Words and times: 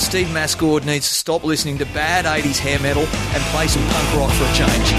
Steve 0.00 0.28
Mascord 0.28 0.86
needs 0.86 1.06
to 1.08 1.14
stop 1.14 1.44
listening 1.44 1.76
to 1.78 1.84
bad 1.86 2.24
80s 2.24 2.58
hair 2.58 2.80
metal 2.80 3.02
and 3.04 3.42
play 3.52 3.68
some 3.68 3.86
punk 3.88 4.16
rock 4.16 4.30
for 4.32 4.44
a 4.44 4.54
change. 4.54 4.92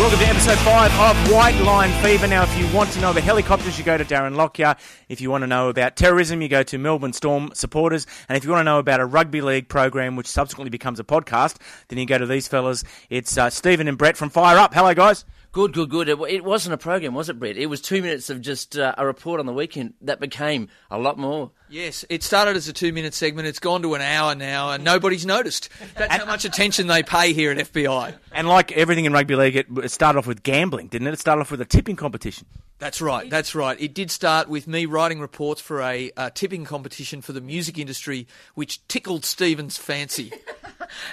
Welcome 0.00 0.18
to 0.18 0.26
episode 0.26 0.58
5 0.58 0.92
of 0.98 1.32
White 1.32 1.62
Line 1.62 1.92
Fever. 2.02 2.26
Now, 2.26 2.42
if 2.42 2.58
you 2.58 2.66
want 2.74 2.90
to 2.92 3.00
know 3.00 3.10
about 3.10 3.22
helicopters, 3.22 3.78
you 3.78 3.84
go 3.84 3.98
to 3.98 4.04
Darren 4.04 4.34
Lockyer. 4.34 4.74
If 5.10 5.20
you 5.20 5.30
want 5.30 5.42
to 5.42 5.46
know 5.46 5.68
about 5.68 5.94
terrorism, 5.94 6.40
you 6.40 6.48
go 6.48 6.62
to 6.62 6.78
Melbourne 6.78 7.12
Storm 7.12 7.50
supporters. 7.52 8.06
And 8.28 8.36
if 8.36 8.42
you 8.42 8.50
want 8.50 8.60
to 8.60 8.64
know 8.64 8.78
about 8.78 9.00
a 9.00 9.04
rugby 9.04 9.42
league 9.42 9.68
program, 9.68 10.16
which 10.16 10.26
subsequently 10.26 10.70
becomes 10.70 10.98
a 10.98 11.04
podcast, 11.04 11.58
then 11.88 11.98
you 11.98 12.06
go 12.06 12.16
to 12.16 12.26
these 12.26 12.48
fellas. 12.48 12.82
It's 13.10 13.36
uh, 13.36 13.50
Stephen 13.50 13.86
and 13.86 13.98
Brett 13.98 14.16
from 14.16 14.30
Fire 14.30 14.56
Up. 14.56 14.72
Hello, 14.72 14.94
guys. 14.94 15.26
Good, 15.52 15.72
good, 15.72 15.90
good. 15.90 16.08
It, 16.08 16.18
it 16.28 16.44
wasn't 16.44 16.74
a 16.74 16.78
program, 16.78 17.12
was 17.12 17.28
it, 17.28 17.38
Brett? 17.38 17.56
It 17.56 17.66
was 17.66 17.80
two 17.80 18.02
minutes 18.02 18.30
of 18.30 18.40
just 18.40 18.78
uh, 18.78 18.94
a 18.96 19.04
report 19.04 19.40
on 19.40 19.46
the 19.46 19.52
weekend 19.52 19.94
that 20.02 20.20
became 20.20 20.68
a 20.92 20.98
lot 20.98 21.18
more. 21.18 21.50
Yes, 21.68 22.04
it 22.08 22.22
started 22.22 22.56
as 22.56 22.68
a 22.68 22.72
two 22.72 22.92
minute 22.92 23.14
segment. 23.14 23.48
It's 23.48 23.58
gone 23.58 23.82
to 23.82 23.94
an 23.94 24.00
hour 24.00 24.36
now, 24.36 24.70
and 24.70 24.84
nobody's 24.84 25.26
noticed. 25.26 25.68
That's 25.96 26.14
how 26.14 26.24
much 26.24 26.44
attention 26.44 26.86
they 26.86 27.02
pay 27.02 27.32
here 27.32 27.50
at 27.50 27.58
FBI. 27.58 28.14
And 28.30 28.46
like 28.46 28.70
everything 28.72 29.06
in 29.06 29.12
rugby 29.12 29.34
league, 29.34 29.56
it, 29.56 29.66
it 29.82 29.90
started 29.90 30.20
off 30.20 30.26
with 30.28 30.44
gambling, 30.44 30.86
didn't 30.86 31.08
it? 31.08 31.14
It 31.14 31.20
started 31.20 31.40
off 31.40 31.50
with 31.50 31.60
a 31.60 31.64
tipping 31.64 31.96
competition. 31.96 32.46
That's 32.78 33.00
right. 33.00 33.28
That's 33.28 33.54
right. 33.54 33.78
It 33.80 33.92
did 33.92 34.12
start 34.12 34.48
with 34.48 34.68
me 34.68 34.86
writing 34.86 35.20
reports 35.20 35.60
for 35.60 35.82
a 35.82 36.12
uh, 36.16 36.30
tipping 36.30 36.64
competition 36.64 37.22
for 37.22 37.32
the 37.32 37.40
music 37.40 37.76
industry, 37.76 38.28
which 38.54 38.86
tickled 38.86 39.24
Stephen's 39.24 39.76
fancy. 39.76 40.32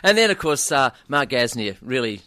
And 0.04 0.18
then, 0.18 0.32
of 0.32 0.40
course, 0.40 0.72
uh, 0.72 0.90
Mark 1.08 1.30
Gasnier 1.30 1.78
really 1.82 2.22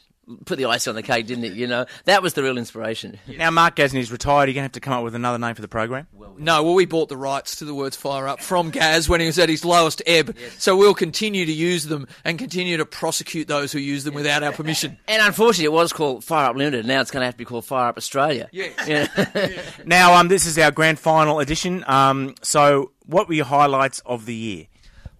put 0.44 0.58
the 0.58 0.66
ice 0.66 0.86
on 0.86 0.94
the 0.94 1.02
cake, 1.02 1.26
didn't 1.26 1.44
it? 1.44 1.52
You 1.52 1.66
know, 1.66 1.86
that 2.04 2.22
was 2.22 2.34
the 2.34 2.42
real 2.42 2.58
inspiration. 2.58 3.18
Now, 3.40 3.50
Mark 3.50 3.76
Gasnier's 3.76 4.12
retired. 4.12 4.48
You're 4.48 4.54
going 4.54 4.62
to 4.62 4.62
have 4.64 4.72
to 4.72 4.80
come 4.80 4.92
up 4.92 5.02
with 5.02 5.14
another 5.14 5.38
name 5.38 5.54
for 5.54 5.62
the 5.62 5.68
program. 5.68 6.06
No, 6.36 6.62
well, 6.62 6.74
we 6.74 6.84
bought 6.84 7.08
the 7.08 7.16
rights 7.16 7.56
to 7.56 7.64
the 7.64 7.74
words 7.74 7.96
"fire 7.96 8.28
up" 8.28 8.40
from 8.40 8.70
Gaz 8.70 9.08
when 9.08 9.20
he 9.20 9.26
was 9.26 9.38
at 9.38 9.48
his 9.48 9.64
lowest 9.64 10.02
ebb. 10.06 10.36
So 10.58 10.76
we'll 10.76 10.94
continue 10.94 11.46
to 11.46 11.52
use 11.52 11.84
them 11.84 12.06
and 12.24 12.38
continue 12.38 12.76
to 12.76 12.84
prosecute 12.84 13.48
those 13.48 13.72
who 13.72 13.78
use 13.78 14.04
them 14.04 14.14
without 14.14 14.42
our 14.42 14.52
permission. 14.52 14.98
And 15.08 15.22
unfortunately, 15.22 15.64
it 15.66 15.72
was 15.72 15.92
called 15.92 16.22
Fire 16.22 16.50
Up 16.50 16.56
Limited. 16.56 16.86
Now 16.86 17.00
it's 17.00 17.10
going 17.10 17.22
to 17.22 17.26
have 17.26 17.34
to 17.34 17.38
be 17.38 17.44
called 17.44 17.64
Fire 17.64 17.88
Up 17.88 17.96
Australia. 17.96 18.48
Yes. 18.52 18.74
Yeah. 18.86 19.62
Now, 19.84 20.14
um, 20.14 20.28
this 20.28 20.46
is 20.46 20.58
our 20.58 20.70
grand 20.70 20.98
final 20.98 21.40
edition. 21.40 21.84
Um, 21.86 22.34
so, 22.42 22.92
what 23.06 23.28
were 23.28 23.34
your 23.34 23.44
highlights 23.46 24.00
of 24.06 24.26
the 24.26 24.34
year? 24.34 24.66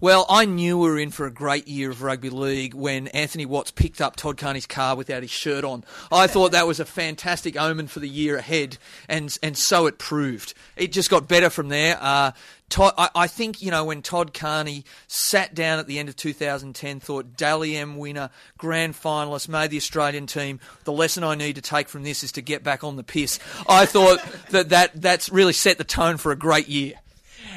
Well, 0.03 0.25
I 0.31 0.47
knew 0.47 0.79
we 0.79 0.89
were 0.89 0.99
in 0.99 1.11
for 1.11 1.27
a 1.27 1.31
great 1.31 1.69
year 1.69 1.91
of 1.91 2.01
rugby 2.01 2.31
league 2.31 2.73
when 2.73 3.09
Anthony 3.09 3.45
Watts 3.45 3.71
picked 3.71 4.01
up 4.01 4.17
Todd 4.17 4.39
Carney's 4.39 4.65
car 4.65 4.97
without 4.97 5.21
his 5.21 5.31
shirt 5.31 5.63
on. 5.63 5.85
I 6.11 6.27
thought 6.27 6.53
that 6.53 6.67
was 6.67 6.81
a 6.81 6.87
fantastic 6.87 7.61
omen 7.61 7.87
for 7.87 8.01
the 8.01 8.09
year 8.09 8.39
ahead, 8.39 8.79
and 9.11 9.37
and 9.43 9.59
so 9.59 9.87
it 9.87 9.99
proved. 9.99 10.55
It 10.75 10.93
just 10.93 11.11
got 11.11 11.29
better 11.29 11.51
from 11.51 11.69
there. 11.69 11.99
Uh, 12.01 12.33
Todd, 12.71 12.95
I, 12.97 13.11
I 13.15 13.27
think 13.27 13.61
you 13.61 13.71
know 13.71 13.85
when 13.85 14.01
Todd 14.01 14.33
Carney 14.33 14.87
sat 15.07 15.55
down 15.55 15.79
at 15.79 15.87
the 15.87 15.99
end 15.99 16.09
of 16.09 16.17
2010, 16.17 17.01
thought 17.01 17.37
Dally 17.37 17.77
M 17.77 17.99
winner, 17.99 18.31
grand 18.57 18.95
finalist, 18.95 19.51
made 19.51 19.71
the 19.71 19.77
Australian 19.77 20.27
team. 20.27 20.61
The 20.85 20.93
lesson 20.93 21.25
I 21.25 21.35
need 21.35 21.57
to 21.57 21.63
take 21.63 21.91
from 21.91 22.05
this 22.05 22.25
is 22.25 22.33
to 22.33 22.41
get 22.41 22.65
back 22.65 22.85
on 22.85 22.97
the 22.97 23.05
piss. 23.05 23.39
I 23.69 23.85
thought 23.85 24.25
that, 24.49 24.71
that 24.71 25.03
that's 25.03 25.29
really 25.29 25.53
set 25.53 25.77
the 25.77 25.85
tone 25.85 26.17
for 26.17 26.33
a 26.33 26.37
great 26.37 26.69
year. 26.69 26.95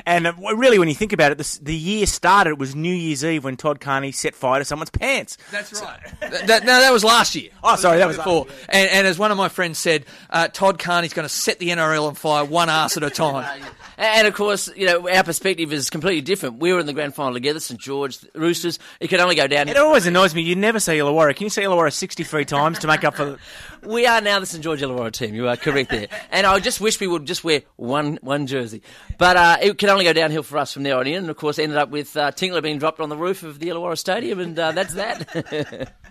And 0.06 0.28
uh, 0.28 0.34
really, 0.56 0.80
when 0.80 0.90
you 0.90 0.96
think 0.96 1.14
about 1.14 1.32
it, 1.32 1.38
this, 1.38 1.58
the 1.60 1.76
year 1.76 2.06
started, 2.06 2.52
it 2.52 2.58
was 2.58 2.76
New 2.76 2.94
Year's 2.94 3.24
Eve 3.24 3.44
when 3.44 3.56
Todd 3.56 3.80
Carney 3.80 4.12
set 4.12 4.36
fire 4.36 4.60
to 4.60 4.66
someone's 4.66 4.90
pants. 4.90 5.38
That's 5.52 5.82
right. 5.82 6.00
that, 6.20 6.48
that- 6.48 6.66
no, 6.66 6.80
that 6.80 6.92
was 6.92 7.04
last 7.04 7.36
year. 7.36 7.50
Oh, 7.66 7.78
sorry, 7.78 7.98
that 8.00 8.08
was 8.08 8.18
before. 8.18 8.46
And, 8.68 8.90
and 8.90 9.08
as 9.08 9.18
one 9.18 9.32
of 9.32 9.38
my 9.38 9.48
friends 9.48 9.80
said, 9.80 10.06
uh, 10.30 10.50
Todd 10.50 10.80
Carney's 10.80 11.14
going 11.14 11.24
to 11.26 11.34
set 11.34 11.60
the 11.60 11.70
NRL 11.70 12.08
on 12.10 12.16
fire 12.16 12.44
one 12.44 12.70
arse 12.70 12.98
at 12.98 13.04
a 13.04 13.10
time. 13.10 13.64
And 13.96 14.28
of 14.28 14.34
course, 14.34 14.70
you 14.76 14.88
know, 14.88 15.08
our 15.08 15.24
perspective 15.24 15.72
is 15.72 15.92
completely 15.92 16.22
different. 16.22 16.58
We 16.58 16.74
were 16.74 16.80
in 16.80 16.88
the 16.88 16.94
grand 16.94 17.14
final 17.14 17.34
together, 17.34 17.60
St 17.60 17.80
George, 17.80 18.18
Roosters. 18.34 18.80
It 19.00 19.10
could 19.10 19.20
only 19.20 19.36
go 19.36 19.46
down. 19.46 19.70
It 19.70 19.78
always 19.78 20.08
annoys 20.08 20.34
me. 20.34 20.42
You 20.42 20.56
never 20.56 20.80
say 20.80 20.98
Illawarra. 20.98 21.36
Can 21.36 21.46
you 21.46 21.50
say 21.52 21.62
Illawarra 21.62 21.94
63 21.94 22.44
times 22.46 22.80
to 22.80 22.88
make 22.88 23.04
up 23.04 23.16
for... 23.16 23.38
We 23.86 24.06
are 24.06 24.22
now 24.22 24.40
the 24.40 24.46
St 24.46 24.64
George 24.64 24.82
Illawarra 24.82 25.12
team. 25.12 25.36
You 25.36 25.48
are 25.48 25.58
correct 25.58 25.90
there. 25.90 26.08
And 26.32 26.46
I 26.46 26.60
just 26.60 26.80
wish 26.80 27.00
we 27.00 27.08
would 27.08 27.26
just 27.26 27.44
wear 27.44 27.64
one 27.76 28.18
one 28.22 28.48
jersey. 28.48 28.82
But 29.18 29.38
uh, 29.38 29.58
it 29.62 29.78
can 29.78 29.90
only 29.90 30.06
go 30.06 30.14
downhill 30.14 30.44
for 30.44 30.58
us 30.58 30.74
from 30.74 30.84
there 30.84 30.98
on 30.98 31.08
in. 31.08 31.16
And 31.16 31.30
of 31.30 31.38
course, 31.38 31.60
ended 31.60 31.78
up 31.78 31.90
with 31.90 32.16
uh, 32.16 32.32
Tinkler 32.32 32.62
being 32.62 32.80
dropped 32.80 33.00
on 33.00 33.10
the 33.10 33.18
roof 33.18 33.44
of 33.44 33.60
the 33.60 33.68
Illawarra 33.68 33.98
Stadium, 33.98 34.40
and 34.40 34.58
uh, 34.58 34.72
that's 34.72 34.94
that. 34.94 35.94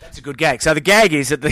That's 0.00 0.18
a 0.18 0.22
good 0.22 0.38
gag. 0.38 0.62
So 0.62 0.72
the 0.72 0.80
gag 0.80 1.12
is 1.12 1.28
that 1.30 1.42
the 1.42 1.50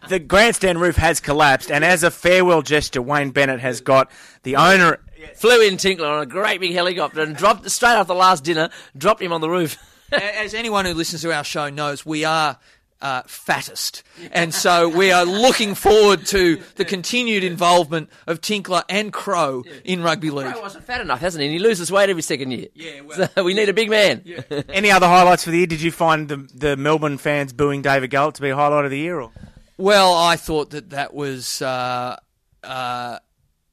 the 0.08 0.18
grandstand 0.18 0.80
roof 0.80 0.96
has 0.96 1.20
collapsed, 1.20 1.70
and 1.70 1.84
as 1.84 2.02
a 2.02 2.10
farewell 2.10 2.62
gesture, 2.62 3.02
Wayne 3.02 3.30
Bennett 3.30 3.60
has 3.60 3.80
got 3.82 4.10
the 4.42 4.56
owner. 4.56 4.98
Flew 5.36 5.60
in 5.60 5.76
Tinkler 5.76 6.08
on 6.08 6.22
a 6.22 6.26
great 6.26 6.60
big 6.60 6.72
helicopter 6.72 7.20
and 7.20 7.36
dropped 7.36 7.70
straight 7.70 7.90
after 7.90 8.08
the 8.08 8.18
last 8.18 8.42
dinner. 8.42 8.68
Dropped 8.96 9.22
him 9.22 9.32
on 9.32 9.40
the 9.40 9.50
roof. 9.50 9.78
As 10.10 10.54
anyone 10.54 10.86
who 10.86 10.94
listens 10.94 11.22
to 11.22 11.32
our 11.32 11.44
show 11.44 11.70
knows, 11.70 12.04
we 12.04 12.24
are 12.24 12.58
uh, 13.04 13.22
fattest. 13.26 14.02
And 14.32 14.54
so 14.54 14.88
we 14.88 15.12
are 15.12 15.26
looking 15.26 15.74
forward 15.74 16.24
to 16.28 16.56
the 16.76 16.86
continued 16.86 17.44
involvement 17.44 18.08
of 18.26 18.40
Tinkler 18.40 18.82
and 18.88 19.12
Crowe 19.12 19.62
in 19.84 20.02
rugby 20.02 20.30
league. 20.30 20.54
He 20.54 20.60
wasn't 20.60 20.84
fat 20.84 21.02
enough, 21.02 21.20
hasn't 21.20 21.42
he? 21.42 21.48
And 21.48 21.52
he 21.52 21.58
loses 21.58 21.92
weight 21.92 22.08
every 22.08 22.22
second 22.22 22.52
year. 22.52 22.68
Yeah, 22.72 23.02
well, 23.02 23.28
so 23.34 23.44
we 23.44 23.52
need 23.52 23.68
a 23.68 23.74
big 23.74 23.90
man. 23.90 24.24
Any 24.70 24.90
other 24.90 25.06
highlights 25.06 25.44
for 25.44 25.50
the 25.50 25.58
year? 25.58 25.66
Did 25.66 25.82
you 25.82 25.92
find 25.92 26.28
the 26.28 26.48
the 26.54 26.76
Melbourne 26.78 27.18
fans 27.18 27.52
booing 27.52 27.82
David 27.82 28.08
Gallop 28.08 28.36
to 28.36 28.42
be 28.42 28.48
a 28.48 28.56
highlight 28.56 28.86
of 28.86 28.90
the 28.90 28.98
year? 28.98 29.20
Or 29.20 29.30
Well, 29.76 30.14
I 30.14 30.36
thought 30.36 30.70
that 30.70 30.90
that 30.90 31.12
was, 31.12 31.60
uh, 31.60 32.16
uh, 32.62 33.18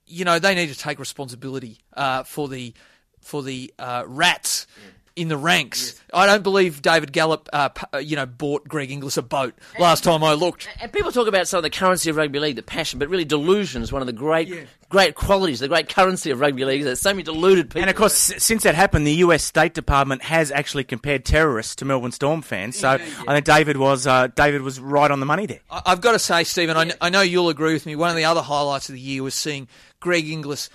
you 0.08 0.26
know, 0.26 0.40
they 0.40 0.56
need 0.56 0.68
to 0.68 0.78
take 0.78 1.00
responsibility 1.00 1.78
uh, 1.94 2.24
for 2.24 2.50
the 2.50 2.74
for 3.22 3.44
the 3.44 3.74
uh, 3.80 4.04
rats 4.08 4.68
in 5.16 5.28
the 5.28 5.38
ranks. 5.38 6.00
I 6.14 6.26
don't 6.26 6.44
believe 6.44 6.82
David 6.82 7.12
Gallop, 7.12 7.50
uh, 7.54 7.70
uh, 7.94 7.98
you 7.98 8.16
know, 8.16 8.26
bought 8.26 8.68
Greg 8.68 8.92
Inglis 8.92 9.18
a 9.18 9.22
boat 9.22 9.54
last 9.80 10.04
time 10.04 10.24
I 10.24 10.34
looked. 10.34 10.68
And 10.82 10.92
people 10.92 11.12
talk 11.12 11.28
about 11.28 11.48
some 11.48 11.58
of 11.58 11.64
the 11.64 11.70
currency 11.70 12.10
of 12.10 12.16
rugby 12.16 12.40
league, 12.40 12.56
the 12.56 12.64
passion, 12.64 13.00
but 13.00 13.10
really 13.10 13.26
delusion 13.26 13.82
is 13.82 13.92
one 13.92 14.02
of 14.02 14.06
the 14.06 14.14
great, 14.14 14.68
great 14.90 15.16
qualities, 15.16 15.60
the 15.60 15.68
great 15.68 15.90
currency 15.90 16.32
of 16.32 16.40
rugby 16.40 16.66
league. 16.66 16.80
Is 16.82 16.86
there's 16.86 17.02
so 17.02 17.12
many 17.12 17.24
deluded 17.24 17.70
people. 17.70 17.82
and 17.82 17.90
of 17.90 17.96
course, 17.96 18.14
since 18.16 18.64
that 18.64 18.76
happened, 18.76 19.06
the 19.08 19.14
U.S. 19.16 19.44
State 19.44 19.74
Department 19.74 20.22
has 20.24 20.52
actually 20.52 20.84
compared 20.84 21.24
terrorists 21.26 21.76
to 21.78 21.86
Melbourne 21.86 22.12
Storm 22.12 22.42
fans. 22.42 22.78
So 22.80 22.90
I 22.90 22.98
think 23.00 23.46
David 23.46 23.78
was 23.78 24.08
uh, 24.08 24.28
David 24.28 24.62
was 24.62 24.80
right 24.80 25.12
on 25.12 25.20
the 25.20 25.26
money 25.26 25.46
there. 25.46 25.60
I- 25.70 25.82
I've 25.88 26.02
got 26.02 26.14
to 26.14 26.20
say, 26.20 26.44
Stephen, 26.46 26.78
I, 26.78 26.86
kn- 26.86 26.98
I 27.02 27.10
know 27.10 27.22
you'll 27.22 27.50
agree 27.50 27.74
with 27.74 27.86
me. 27.86 27.96
One 27.96 28.10
of 28.10 28.16
the 28.16 28.26
other 28.26 28.42
highlights 28.42 28.88
of 28.90 28.96
the 28.96 29.02
year 29.02 29.24
was 29.24 29.34
seeing 29.34 29.68
Greg 30.00 30.28
Inglis 30.30 30.70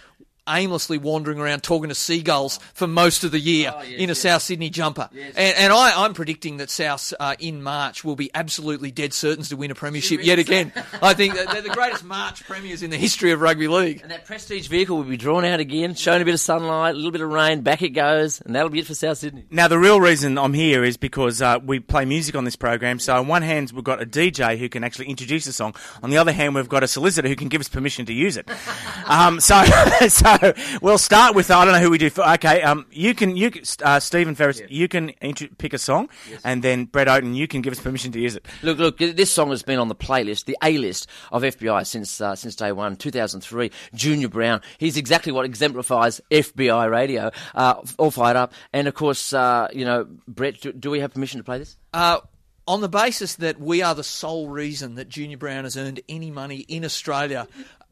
aimlessly 0.49 0.99
wandering 0.99 1.39
around 1.39 1.63
talking 1.63 1.89
to 1.89 1.95
seagulls 1.95 2.59
for 2.75 2.87
most 2.87 3.25
of 3.25 3.31
the 3.31 3.41
year 3.41 3.75
in 3.87 4.11
a 4.11 4.15
South 4.15 4.43
Sydney 4.43 4.71
jumper. 4.71 5.09
And, 5.15 5.57
and 5.57 5.73
I, 5.73 6.05
I'm 6.05 6.15
predicting 6.15 6.59
that 6.59 6.71
South 6.71 7.13
uh, 7.19 7.35
in 7.39 7.63
March 7.63 8.05
will 8.05 8.17
be 8.17 8.31
absolutely 8.35 8.91
dead 8.91 9.13
certains 9.13 9.49
to 9.51 9.57
win 9.57 9.71
a 9.71 9.75
premiership 9.75 10.23
yet 10.23 10.39
again. 10.39 10.73
I 11.03 11.15
think 11.15 11.35
they're 11.35 11.63
the 11.63 11.69
greatest 11.75 12.05
March 12.05 12.45
premiers 12.45 12.83
in 12.83 12.91
the 12.91 12.97
history 12.97 13.33
of 13.33 13.41
rugby 13.41 13.69
league. 13.69 14.01
and 14.03 14.11
that 14.11 14.25
prestige 14.25 14.69
vehicle 14.69 14.97
will 14.97 15.05
be 15.05 15.17
drawn 15.17 15.45
out 15.45 15.61
again, 15.61 15.95
shown 15.95 16.21
a 16.21 16.25
bit 16.25 16.35
of 16.35 16.41
sunlight, 16.41 16.95
a 16.95 16.97
little 16.97 17.11
bit 17.11 17.21
of 17.21 17.31
rain, 17.31 17.63
back 17.63 17.83
it 17.83 17.91
goes, 17.91 18.41
and 18.41 18.55
that'll 18.55 18.71
be 18.71 18.81
it 18.81 18.87
for 18.87 18.95
South 18.95 19.19
Sydney. 19.19 19.45
Now, 19.51 19.69
the 19.69 19.79
real 19.79 20.01
reason 20.01 20.39
I'm 20.39 20.55
here 20.55 20.85
is 20.85 20.97
because 20.97 21.43
uh, 21.43 21.59
we 21.65 21.81
play 21.81 22.05
music 22.05 22.35
on 22.35 22.45
this 22.45 22.57
program. 22.57 22.99
So, 22.99 23.17
on 23.17 23.29
one 23.29 23.43
hand, 23.43 23.73
we've 23.73 23.85
got 23.85 24.03
a 24.03 24.07
DJ 24.07 24.59
who 24.59 24.69
can 24.69 24.85
actually 24.85 25.07
introduce 25.07 25.45
the 25.45 25.53
song. 25.53 25.75
On 26.03 26.11
the 26.11 26.19
other 26.19 26.33
hand, 26.33 26.55
we've 26.55 26.69
got 26.69 26.83
a 26.83 26.89
solicitor 26.89 27.29
who 27.29 27.37
can 27.37 27.49
give 27.49 27.61
us 27.61 27.69
permission 27.69 28.07
to 28.07 28.13
use 28.13 28.37
it. 28.37 28.49
um, 29.07 29.41
so, 29.41 29.63
so 30.09 30.36
we'll 30.83 30.99
start 30.99 31.35
with 31.35 31.51
I 31.51 31.65
don't 31.65 31.75
know 31.75 31.81
who 31.81 31.91
we 31.91 31.99
do. 31.99 32.11
For, 32.11 32.29
okay, 32.35 32.63
um, 32.63 32.87
you 32.91 33.15
can 33.15 33.37
you 33.37 33.51
can, 33.51 33.63
uh, 33.83 34.01
Stephen 34.01 34.35
Ferris, 34.35 34.61
you 34.69 34.89
can 34.89 35.11
intro- 35.21 35.49
pick 35.59 35.73
a 35.73 35.79
song, 35.79 36.09
and 36.45 36.63
then 36.63 36.85
Brett 36.85 37.09
Oaten, 37.09 37.35
you 37.35 37.47
can 37.49 37.63
give 37.63 37.73
us 37.73 37.81
permission 37.81 38.13
to 38.13 38.21
use 38.21 38.37
it. 38.37 38.47
Look, 38.63 38.79
look, 38.79 38.99
this 38.99 39.31
song 39.31 39.51
has 39.51 39.63
been 39.63 39.79
on 39.79 39.89
the 39.89 39.95
playlist, 39.95 40.45
the 40.45 40.57
A 40.63 40.79
list 40.79 41.09
of 41.33 41.43
FBI 41.43 41.87
since 41.87 42.21
uh, 42.21 42.35
since 42.35 42.57
day 42.57 42.73
one, 42.73 42.97
2003. 42.97 43.71
Junior 43.95 44.29
Brown, 44.29 44.61
he's 44.79 44.97
exactly 44.97 45.33
what 45.33 45.45
exemplifies 45.45 46.21
FBI 46.31 46.91
radio, 46.91 47.31
uh, 47.55 47.83
all 47.99 48.11
fired 48.11 48.37
up. 48.37 48.53
And 48.73 48.89
of 48.89 48.95
course, 48.95 49.33
uh, 49.33 49.69
you 49.73 49.85
know, 49.85 50.07
Brett, 50.27 50.61
do, 50.61 50.73
do 50.73 50.91
we 50.91 51.01
have 51.01 51.13
permission 51.13 51.39
to 51.39 51.45
play 51.45 51.59
this? 51.59 51.77
Uh, 51.93 52.21
on 52.67 52.81
the 52.81 52.89
basis 52.89 53.37
that 53.37 53.61
we 53.61 53.83
are 53.83 53.95
the 53.95 54.03
sole 54.03 54.49
reason 54.49 54.97
that 54.97 55.09
Junior 55.09 55.37
Brown 55.37 55.65
has 55.65 55.77
earned 55.77 56.01
any 56.09 56.31
money 56.31 56.59
in 56.59 56.85
Australia 56.85 57.47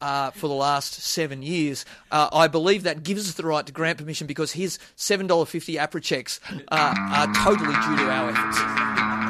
uh, 0.05 0.31
for 0.33 0.49
the 0.49 0.55
last 0.55 0.93
seven 0.93 1.43
years, 1.43 1.87
uh, 2.13 2.29
I 2.31 2.47
believe 2.47 2.83
that 2.83 3.03
gives 3.03 3.27
us 3.27 3.37
the 3.37 3.47
right 3.47 3.65
to 3.65 3.73
grant 3.73 3.97
permission 3.97 4.27
because 4.27 4.53
his 4.53 4.79
$7.50 4.99 5.81
APRA 5.81 6.03
checks 6.03 6.41
uh, 6.69 6.93
are 6.93 7.33
totally 7.33 7.73
due 7.73 7.97
to 7.97 8.05
our 8.13 8.29
efforts. 8.29 8.61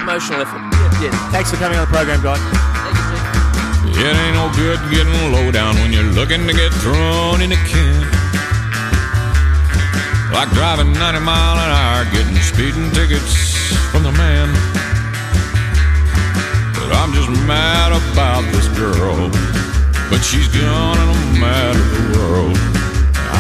Emotional 0.03 0.43
effort. 0.43 0.59
Yes. 0.99 1.15
Thanks 1.31 1.51
for 1.53 1.59
coming 1.59 1.79
on 1.79 1.87
the 1.87 1.95
program, 1.95 2.21
guys. 2.27 2.43
Thank 2.43 2.99
you, 2.99 3.95
Steve. 3.95 4.03
It 4.03 4.17
ain't 4.19 4.35
no 4.35 4.51
good 4.59 4.83
getting 4.91 5.15
low 5.31 5.53
down 5.53 5.77
when 5.77 5.93
you're 5.93 6.11
looking 6.11 6.45
to 6.49 6.53
get 6.53 6.75
thrown 6.83 7.41
in 7.41 7.53
a 7.53 7.61
can. 7.71 8.03
Like 10.35 10.51
driving 10.59 10.93
90 10.93 11.21
mile 11.23 11.55
an 11.55 11.71
hour, 11.71 12.05
getting 12.11 12.35
speeding 12.43 12.91
tickets 12.91 13.71
from 13.95 14.03
the 14.03 14.11
man. 14.11 14.51
But 16.75 16.91
I'm 16.99 17.15
just 17.15 17.31
mad 17.47 17.95
about 17.95 18.43
this 18.51 18.67
girl, 18.75 19.31
but 20.11 20.21
she's 20.21 20.49
gone 20.49 20.99
and 20.99 21.11
I'm 21.11 21.41
mad 21.41 21.77
at 21.77 21.89
the 21.97 22.19
world. 22.19 22.57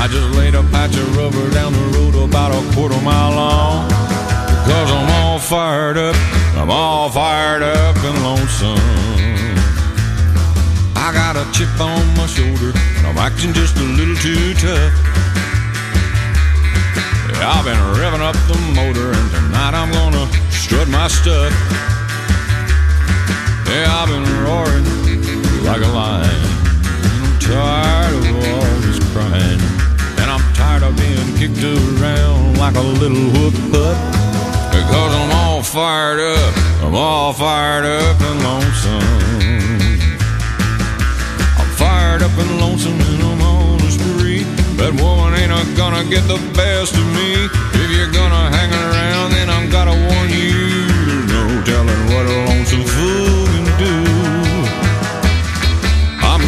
I 0.00 0.08
just 0.08 0.36
laid 0.36 0.54
a 0.54 0.62
patch 0.64 0.96
of 0.96 1.16
rubber 1.16 1.50
down 1.50 1.72
the 1.72 1.86
road 1.96 2.14
about 2.28 2.52
a 2.52 2.74
quarter 2.74 3.00
mile 3.00 3.34
long. 3.34 3.88
Because 3.88 4.90
I'm 4.90 5.10
all 5.22 5.38
fired 5.38 5.96
up, 5.96 6.16
I'm 6.56 6.70
all 6.70 7.10
fired 7.10 7.62
up 7.62 7.96
and 7.96 8.22
lonesome. 8.22 9.14
I 10.96 11.12
got 11.12 11.36
a 11.36 11.44
chip 11.52 11.68
on 11.80 12.06
my 12.16 12.26
shoulder, 12.26 12.72
and 12.96 13.06
I'm 13.06 13.18
acting 13.18 13.52
just 13.52 13.76
a 13.76 13.82
little 13.82 14.16
too 14.16 14.54
tough. 14.54 14.92
Yeah, 17.28 17.52
I've 17.52 17.64
been 17.64 17.76
revving 18.00 18.24
up 18.24 18.36
the 18.48 18.56
motor, 18.72 19.12
and 19.12 19.30
tonight 19.30 19.74
I'm 19.74 19.92
gonna 19.92 20.26
strut 20.50 20.88
my 20.88 21.08
stuff. 21.08 21.52
Yeah, 23.68 23.84
I've 23.90 24.08
been 24.08 24.24
roaring 24.44 24.84
like 25.64 25.82
a 25.82 25.88
lion. 25.88 26.53
Tired 27.44 28.14
of 28.14 28.36
all 28.48 28.80
this 28.80 28.98
crying, 29.12 29.60
and 30.16 30.30
I'm 30.32 30.40
tired 30.54 30.82
of 30.82 30.96
being 30.96 31.28
kicked 31.36 31.62
around 31.62 32.56
like 32.56 32.74
a 32.74 32.80
little 32.80 33.28
whoop 33.36 33.52
pup. 33.70 33.96
Because 34.72 35.12
I'm 35.12 35.30
all 35.30 35.62
fired 35.62 36.20
up, 36.20 36.54
I'm 36.82 36.94
all 36.94 37.34
fired 37.34 37.84
up 37.84 38.18
and 38.22 38.42
lonesome. 38.42 39.04
I'm 41.60 41.70
fired 41.76 42.22
up 42.22 42.32
and 42.38 42.60
lonesome 42.60 42.98
and 42.98 43.22
I'm 43.22 43.42
on 43.42 43.76
the 43.76 43.90
spree. 43.90 44.44
That 44.80 44.98
woman 44.98 45.34
ain't 45.38 45.76
gonna 45.76 46.08
get 46.08 46.24
the 46.26 46.40
best 46.56 46.94
of 46.94 47.06
me. 47.12 47.44
If 47.76 47.90
you're 47.92 48.10
gonna 48.10 48.56
hang 48.56 48.72
around, 48.72 49.32
then 49.32 49.50
I'm 49.50 49.68
gotta 49.68 49.92
warn 49.92 50.30
you. 50.32 50.88
No 51.28 51.62
telling 51.68 52.04
what 52.08 52.24
a 52.24 52.36
lonesome 52.48 52.84
fool 52.84 53.23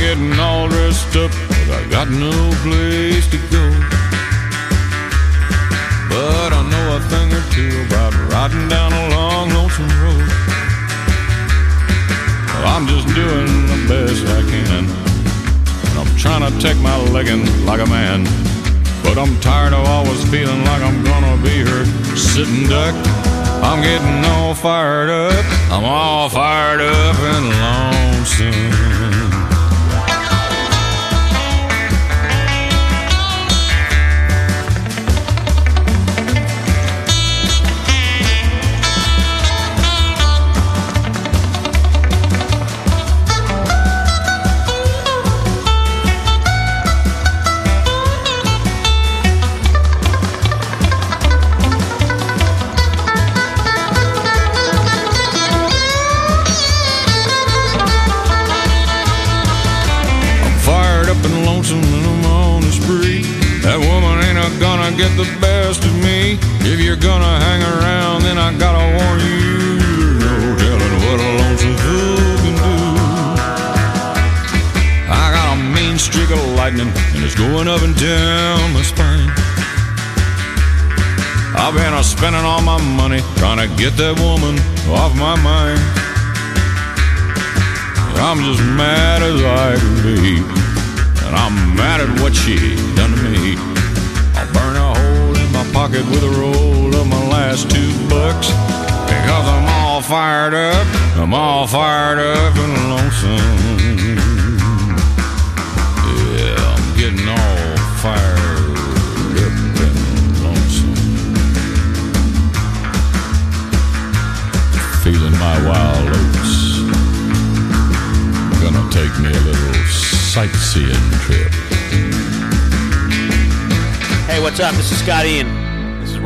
getting 0.06 0.38
all 0.38 0.69
dressed 0.69 1.17
up, 1.17 1.32
but 1.50 1.69
I 1.79 1.82
got 1.91 2.08
no 2.08 2.31
place 2.62 3.26
to 3.35 3.38
go. 3.50 3.64
But 6.14 6.50
I 6.55 6.62
know 6.70 6.87
a 6.94 7.00
thing 7.11 7.29
or 7.35 7.43
two 7.50 7.75
about 7.87 8.14
riding 8.31 8.69
down 8.69 8.93
a 8.93 9.05
long, 9.17 9.50
lonesome 9.50 9.91
road. 9.99 10.29
Well, 12.47 12.67
I'm 12.75 12.87
just 12.87 13.08
doing 13.19 13.50
the 13.73 13.81
best 13.91 14.23
I 14.38 14.43
can. 14.53 14.85
And 15.87 15.94
I'm 15.99 16.12
trying 16.17 16.44
to 16.47 16.52
take 16.61 16.79
my 16.79 16.97
legging 17.11 17.44
like 17.67 17.81
a 17.81 17.88
man. 17.99 18.23
But 19.02 19.19
I'm 19.19 19.35
tired 19.41 19.73
of 19.73 19.85
always 19.88 20.23
feeling 20.31 20.62
like 20.70 20.82
I'm 20.82 21.02
gonna 21.02 21.37
be 21.43 21.56
her 21.67 21.85
sitting 22.14 22.69
duck. 22.69 22.94
I'm 23.69 23.82
getting 23.82 24.25
all 24.25 24.55
fired 24.55 25.11
up. 25.11 25.44
I'm 25.73 25.85
all 25.85 26.29
fired 26.29 26.81
up 26.81 27.17
and 27.35 27.47
lonesome. 27.64 29.06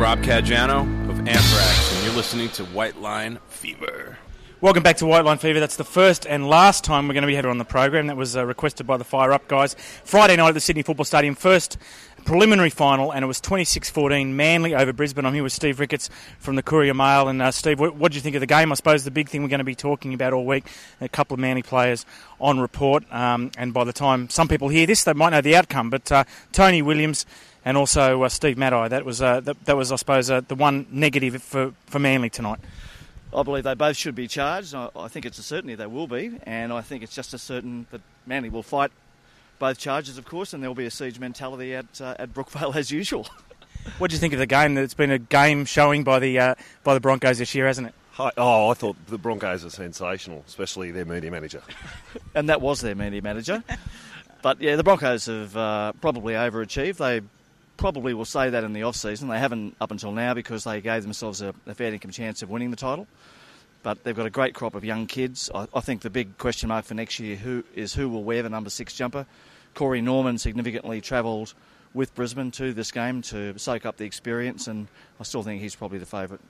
Rob 0.01 0.23
Caggiano 0.23 0.79
of 1.11 1.19
Anthrax, 1.27 1.95
and 1.95 2.03
you're 2.03 2.15
listening 2.15 2.49
to 2.49 2.65
White 2.65 2.99
Line 2.99 3.37
Fever. 3.49 4.17
Welcome 4.59 4.81
back 4.81 4.97
to 4.97 5.05
White 5.05 5.25
Line 5.25 5.37
Fever. 5.37 5.59
That's 5.59 5.75
the 5.75 5.83
first 5.83 6.25
and 6.25 6.49
last 6.49 6.83
time 6.83 7.07
we're 7.07 7.13
going 7.13 7.21
to 7.21 7.27
be 7.27 7.35
here 7.35 7.47
on 7.47 7.59
the 7.59 7.65
program. 7.65 8.07
That 8.07 8.17
was 8.17 8.35
uh, 8.35 8.43
requested 8.43 8.87
by 8.87 8.97
the 8.97 9.03
Fire 9.03 9.31
Up 9.31 9.47
guys. 9.47 9.75
Friday 10.03 10.37
night 10.37 10.47
at 10.47 10.53
the 10.55 10.59
Sydney 10.59 10.81
Football 10.81 11.05
Stadium, 11.05 11.35
first 11.35 11.77
preliminary 12.25 12.71
final, 12.71 13.13
and 13.13 13.23
it 13.23 13.27
was 13.27 13.39
26-14 13.41 14.29
Manly 14.29 14.73
over 14.73 14.91
Brisbane. 14.91 15.23
I'm 15.23 15.35
here 15.35 15.43
with 15.43 15.53
Steve 15.53 15.79
Ricketts 15.79 16.09
from 16.39 16.55
the 16.55 16.63
Courier 16.63 16.95
Mail. 16.95 17.27
And 17.27 17.39
uh, 17.39 17.51
Steve, 17.51 17.79
what 17.79 17.99
did 17.99 18.15
you 18.15 18.21
think 18.21 18.35
of 18.35 18.39
the 18.39 18.47
game? 18.47 18.71
I 18.71 18.75
suppose 18.75 19.03
the 19.03 19.11
big 19.11 19.29
thing 19.29 19.43
we're 19.43 19.49
going 19.49 19.59
to 19.59 19.63
be 19.63 19.75
talking 19.75 20.15
about 20.15 20.33
all 20.33 20.47
week, 20.47 20.65
a 20.99 21.09
couple 21.09 21.35
of 21.35 21.39
Manly 21.39 21.61
players 21.61 22.07
on 22.39 22.59
report. 22.59 23.03
Um, 23.13 23.51
and 23.55 23.71
by 23.71 23.83
the 23.83 23.93
time 23.93 24.29
some 24.29 24.47
people 24.47 24.69
hear 24.69 24.87
this, 24.87 25.03
they 25.03 25.13
might 25.13 25.29
know 25.29 25.41
the 25.41 25.55
outcome. 25.55 25.91
But 25.91 26.11
uh, 26.11 26.23
Tony 26.51 26.81
Williams 26.81 27.27
and 27.63 27.77
also 27.77 28.23
uh, 28.23 28.29
Steve 28.29 28.57
Matai, 28.57 28.87
that 28.87 29.05
was, 29.05 29.21
uh, 29.21 29.39
that, 29.41 29.65
that 29.65 29.77
was 29.77 29.91
I 29.91 29.95
suppose, 29.95 30.29
uh, 30.29 30.41
the 30.41 30.55
one 30.55 30.87
negative 30.91 31.41
for, 31.41 31.73
for 31.85 31.99
Manly 31.99 32.29
tonight. 32.29 32.59
I 33.35 33.43
believe 33.43 33.63
they 33.63 33.75
both 33.75 33.95
should 33.95 34.15
be 34.15 34.27
charged. 34.27 34.75
I, 34.75 34.89
I 34.95 35.07
think 35.07 35.25
it's 35.25 35.39
a 35.39 35.43
certainty 35.43 35.75
they 35.75 35.85
will 35.87 36.07
be, 36.07 36.37
and 36.43 36.73
I 36.73 36.81
think 36.81 37.03
it's 37.03 37.15
just 37.15 37.33
as 37.33 37.41
certain 37.41 37.87
that 37.91 38.01
Manly 38.25 38.49
will 38.49 38.63
fight 38.63 38.91
both 39.61 39.77
charges, 39.77 40.17
of 40.17 40.25
course, 40.25 40.53
and 40.53 40.61
there 40.61 40.69
will 40.69 40.75
be 40.75 40.85
a 40.85 40.91
siege 40.91 41.19
mentality 41.19 41.75
at 41.75 42.01
uh, 42.01 42.15
at 42.19 42.33
Brookvale 42.33 42.75
as 42.81 42.91
usual. 42.91 43.27
What 43.99 44.09
do 44.09 44.15
you 44.15 44.19
think 44.19 44.33
of 44.33 44.39
the 44.39 44.47
game? 44.47 44.75
That 44.75 44.81
it's 44.83 44.93
been 44.93 45.11
a 45.11 45.19
game 45.19 45.65
showing 45.65 46.03
by 46.03 46.19
the 46.19 46.37
uh, 46.39 46.55
by 46.83 46.93
the 46.93 46.99
Broncos 46.99 47.37
this 47.37 47.55
year, 47.55 47.67
hasn't 47.67 47.87
it? 47.87 47.93
Hi, 48.13 48.31
oh, 48.37 48.69
I 48.69 48.73
thought 48.73 48.97
the 49.07 49.17
Broncos 49.17 49.63
are 49.63 49.69
sensational, 49.69 50.43
especially 50.47 50.91
their 50.91 51.05
media 51.05 51.31
manager. 51.31 51.61
and 52.35 52.49
that 52.49 52.59
was 52.59 52.81
their 52.81 52.95
media 52.95 53.21
manager. 53.21 53.63
but 54.41 54.59
yeah, 54.59 54.75
the 54.75 54.83
Broncos 54.83 55.27
have 55.27 55.55
uh, 55.55 55.93
probably 56.01 56.33
overachieved. 56.33 56.97
They 56.97 57.21
probably 57.81 58.13
will 58.13 58.25
say 58.25 58.51
that 58.51 58.63
in 58.63 58.73
the 58.73 58.83
off 58.83 58.95
season. 58.95 59.27
They 59.27 59.39
haven't 59.39 59.75
up 59.81 59.89
until 59.89 60.11
now 60.11 60.35
because 60.35 60.63
they 60.65 60.81
gave 60.81 61.01
themselves 61.01 61.41
a, 61.41 61.51
a 61.65 61.73
fair 61.73 61.91
income 61.91 62.11
chance 62.11 62.43
of 62.43 62.49
winning 62.51 62.69
the 62.69 62.77
title. 62.77 63.07
But 63.81 64.03
they've 64.03 64.15
got 64.15 64.27
a 64.27 64.29
great 64.29 64.53
crop 64.53 64.75
of 64.75 64.85
young 64.85 65.07
kids. 65.07 65.49
I, 65.53 65.67
I 65.73 65.79
think 65.79 66.03
the 66.03 66.11
big 66.11 66.37
question 66.37 66.69
mark 66.69 66.85
for 66.85 66.93
next 66.93 67.19
year 67.19 67.35
who 67.35 67.63
is 67.73 67.91
who 67.91 68.07
will 68.07 68.23
wear 68.23 68.43
the 68.43 68.49
number 68.49 68.69
six 68.69 68.93
jumper. 68.93 69.25
Corey 69.73 69.99
Norman 69.99 70.37
significantly 70.37 71.01
travelled 71.01 71.55
with 71.95 72.13
Brisbane 72.13 72.51
to 72.51 72.71
this 72.71 72.91
game 72.91 73.23
to 73.23 73.57
soak 73.57 73.87
up 73.87 73.97
the 73.97 74.05
experience, 74.05 74.67
and 74.67 74.87
I 75.19 75.23
still 75.23 75.41
think 75.41 75.59
he's 75.59 75.75
probably 75.75 75.97
the 75.97 76.05
favourite. 76.05 76.41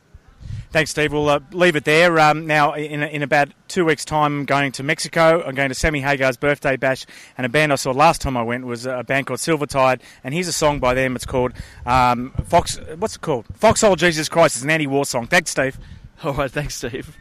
Thanks, 0.72 0.92
Steve. 0.92 1.12
We'll 1.12 1.28
uh, 1.28 1.42
leave 1.52 1.76
it 1.76 1.84
there. 1.84 2.18
Um, 2.18 2.48
now, 2.48 2.74
in, 2.74 3.04
in 3.04 3.24
about 3.24 3.50
two 3.68 3.84
weeks' 3.84 4.06
time, 4.06 4.40
I'm 4.40 4.46
going 4.46 4.72
to 4.74 4.84
Mexico. 4.84 5.44
I'm 5.46 5.54
going 5.54 5.68
to 5.68 5.76
Sammy 5.76 6.00
Hagar's 6.00 6.38
birthday 6.38 6.78
bash, 6.78 7.06
and 7.38 7.46
a 7.46 7.50
band 7.50 7.74
I 7.74 7.76
saw 7.76 7.92
last 7.92 8.22
time 8.22 8.38
I 8.38 8.42
went 8.42 8.66
was 8.66 8.86
a 8.86 9.04
band 9.04 9.28
called 9.28 9.40
Silvertide. 9.40 10.00
And 10.24 10.34
here's 10.34 10.48
a 10.48 10.54
song 10.54 10.80
by 10.80 10.94
them. 10.94 11.18
It's 11.18 11.26
called 11.26 11.52
um, 11.86 12.32
Fox. 12.46 12.80
What's 12.98 13.18
it 13.18 13.22
called? 13.22 13.48
Foxhole 13.54 13.98
Jesus 13.98 14.30
Christ. 14.30 14.56
It's 14.56 14.64
an 14.64 14.70
anti-war 14.70 15.06
song. 15.06 15.28
Thanks, 15.28 15.52
Steve. 15.52 15.78
All 16.24 16.34
right, 16.34 16.50
thanks, 16.52 16.76
Steve. 16.76 17.18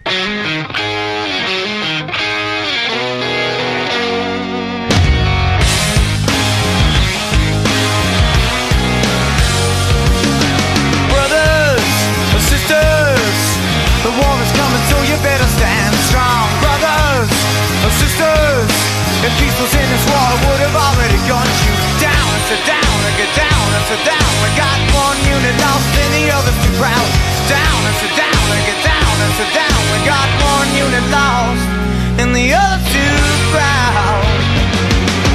and 19.30 19.38
pistols 19.38 19.74
in 19.74 19.86
his 19.94 20.04
war 20.10 20.30
would 20.48 20.60
have 20.66 20.74
already 20.74 21.18
gunned 21.30 21.58
you 21.62 21.74
down. 22.02 22.26
I 22.34 22.40
said 22.50 22.62
down, 22.66 22.96
and 23.06 23.14
get 23.14 23.32
down, 23.38 23.66
and 23.78 23.84
sit 23.86 24.02
down. 24.02 24.30
We 24.42 24.50
got 24.58 24.78
one 24.90 25.18
unit 25.22 25.54
lost 25.62 25.92
in 26.02 26.10
the 26.18 26.26
other 26.34 26.54
too 26.66 26.74
proud. 26.82 27.08
Down, 27.46 27.80
and 27.86 27.96
sit 28.02 28.14
down, 28.18 28.44
and 28.50 28.62
get 28.66 28.80
down, 28.82 29.14
and 29.22 29.32
sit 29.38 29.50
down. 29.54 29.78
We 29.94 29.98
got 30.02 30.26
one 30.42 30.68
unit 30.74 31.06
lost 31.14 31.62
in 32.18 32.28
the 32.34 32.46
other 32.58 32.80
too 32.90 33.22
proud. 33.54 34.24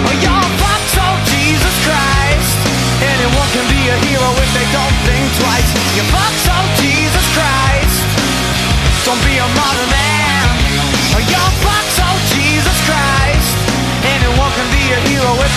Well, 0.03 0.19
your 0.19 0.43
pop 0.59 0.81
so 0.91 1.05
Jesus 1.31 1.75
Christ. 1.87 2.51
Anyone 2.99 3.49
can 3.55 3.65
be 3.71 3.81
a 3.91 3.97
hero 4.11 4.29
if 4.43 4.49
they 4.51 4.67
don't 4.75 4.97
think 5.07 5.23
twice. 5.39 5.69
Your 5.95 6.07
pop 6.11 6.33
so 6.43 6.55
Jesus 6.83 7.25
Christ. 7.31 7.99
Don't 9.07 9.21
be 9.23 9.39
a 9.39 9.47
modern 9.55 9.89
man. 9.93 10.04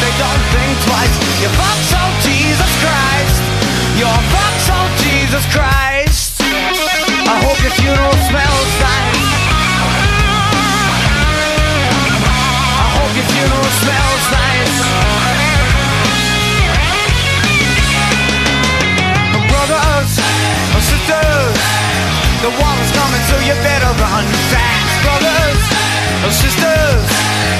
They 0.01 0.15
don't 0.15 0.45
think 0.55 0.73
twice. 0.87 1.15
You 1.43 1.51
oh 1.51 2.11
Jesus 2.23 2.73
Christ. 2.79 3.43
You're 3.99 4.07
oh 4.07 4.87
Jesus 5.03 5.45
Christ. 5.51 6.39
I 6.39 7.35
hope 7.43 7.59
your 7.61 7.75
funeral 7.75 8.15
smells 8.31 8.73
nice. 8.79 9.27
I 12.79 12.87
hope 12.95 13.13
your 13.19 13.29
funeral 13.35 13.71
smells 13.83 14.25
nice. 14.31 14.77
Brothers, 19.51 20.11
sisters, 20.79 21.59
the 22.47 22.53
water's 22.55 22.93
coming, 22.95 23.23
so 23.27 23.37
you 23.43 23.55
better 23.67 23.91
run 23.99 24.25
fast. 24.55 24.95
Brothers, 25.03 25.61
sisters, 26.39 27.03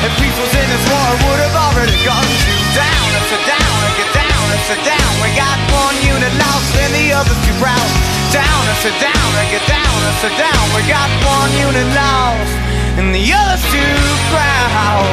if 0.07 0.13
people's 0.23 0.55
in 0.55 0.67
this 0.71 0.85
war 0.87 1.11
would 1.27 1.41
have 1.43 1.57
already 1.67 1.98
gunned 2.09 2.41
you 2.49 2.57
down. 2.73 3.09
And 3.13 3.25
sit 3.29 3.43
down 3.45 3.77
and 3.85 3.95
get 4.01 4.11
down 4.17 4.45
and 4.49 4.63
sit 4.65 4.81
down. 4.81 5.11
We 5.21 5.29
got 5.37 5.59
one 5.69 5.97
unit 6.01 6.33
lost 6.41 6.73
and 6.81 6.93
the 6.97 7.13
other's 7.13 7.41
too 7.45 7.57
proud. 7.61 7.89
Down 8.33 8.63
and 8.65 8.79
sit 8.81 8.97
down 8.97 9.29
and 9.37 9.49
get 9.53 9.65
down 9.69 9.99
and 10.09 10.17
sit 10.25 10.35
down. 10.41 10.63
We 10.73 10.89
got 10.89 11.09
one 11.29 11.53
unit 11.61 11.89
lost 11.93 12.53
and 12.97 13.13
the 13.13 13.25
other's 13.29 13.65
too 13.69 14.01
proud. 14.33 15.05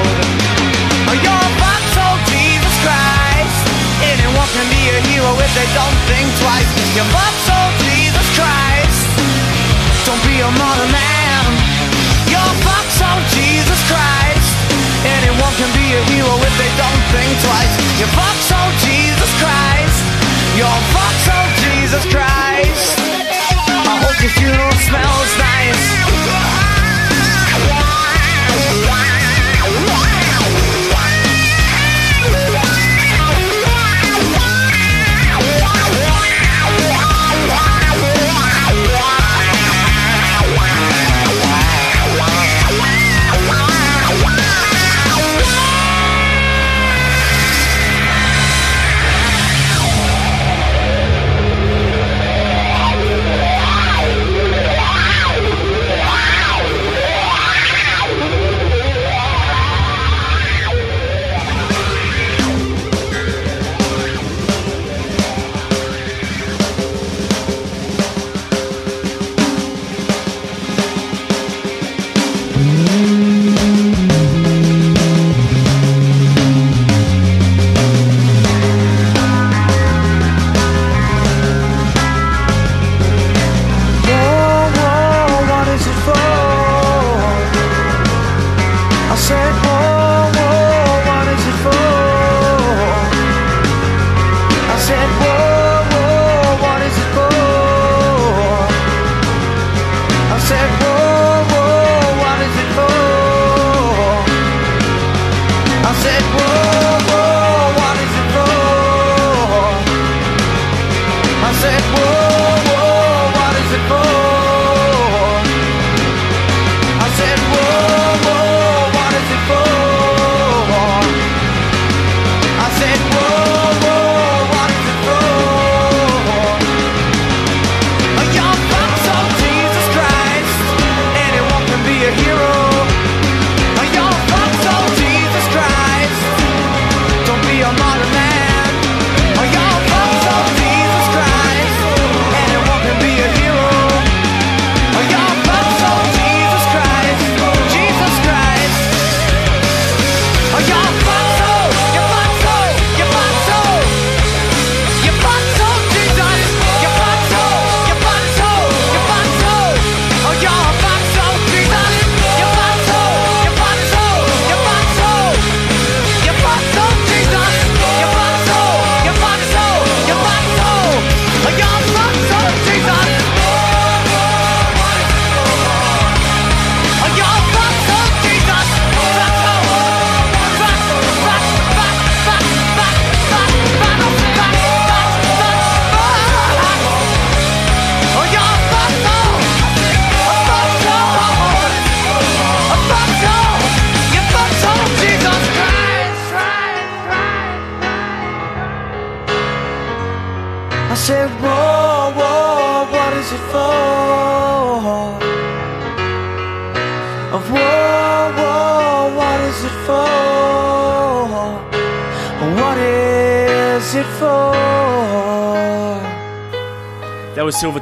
You're 1.15 1.31
oh 1.31 2.15
Jesus 2.31 2.75
Christ. 2.83 3.59
Anyone 4.03 4.49
can 4.55 4.67
be 4.71 4.83
a 4.95 4.99
hero 5.11 5.31
if 5.39 5.51
they 5.55 5.67
don't 5.75 5.99
think 6.07 6.27
twice. 6.43 6.69
You're 6.95 7.07
oh 7.07 7.69
Jesus 7.83 8.27
Christ. 8.39 9.03
Don't 10.07 10.21
be 10.23 10.39
a 10.39 10.51
modern 10.59 10.91
man. 10.91 11.43
You're 12.31 12.39
oh 12.39 13.19
Jesus 13.31 13.79
Christ. 13.91 14.34
Anyone 15.05 15.53
can 15.61 15.69
be 15.77 15.87
a 15.93 16.01
hero 16.09 16.33
if 16.41 16.55
they 16.57 16.71
don't 16.73 17.03
think 17.13 17.29
twice. 17.45 17.73
Box, 18.17 18.37
oh 18.49 18.69
Jesus 18.81 19.31
Christ. 19.37 20.01
You're 20.57 20.81
oh 21.29 21.45
Jesus 21.61 22.03
Christ. 22.09 22.97
I 23.85 23.95
hope 24.01 24.17
your 24.21 24.33
funeral 24.33 24.73
smells 24.81 25.31
nice. 25.37 26.64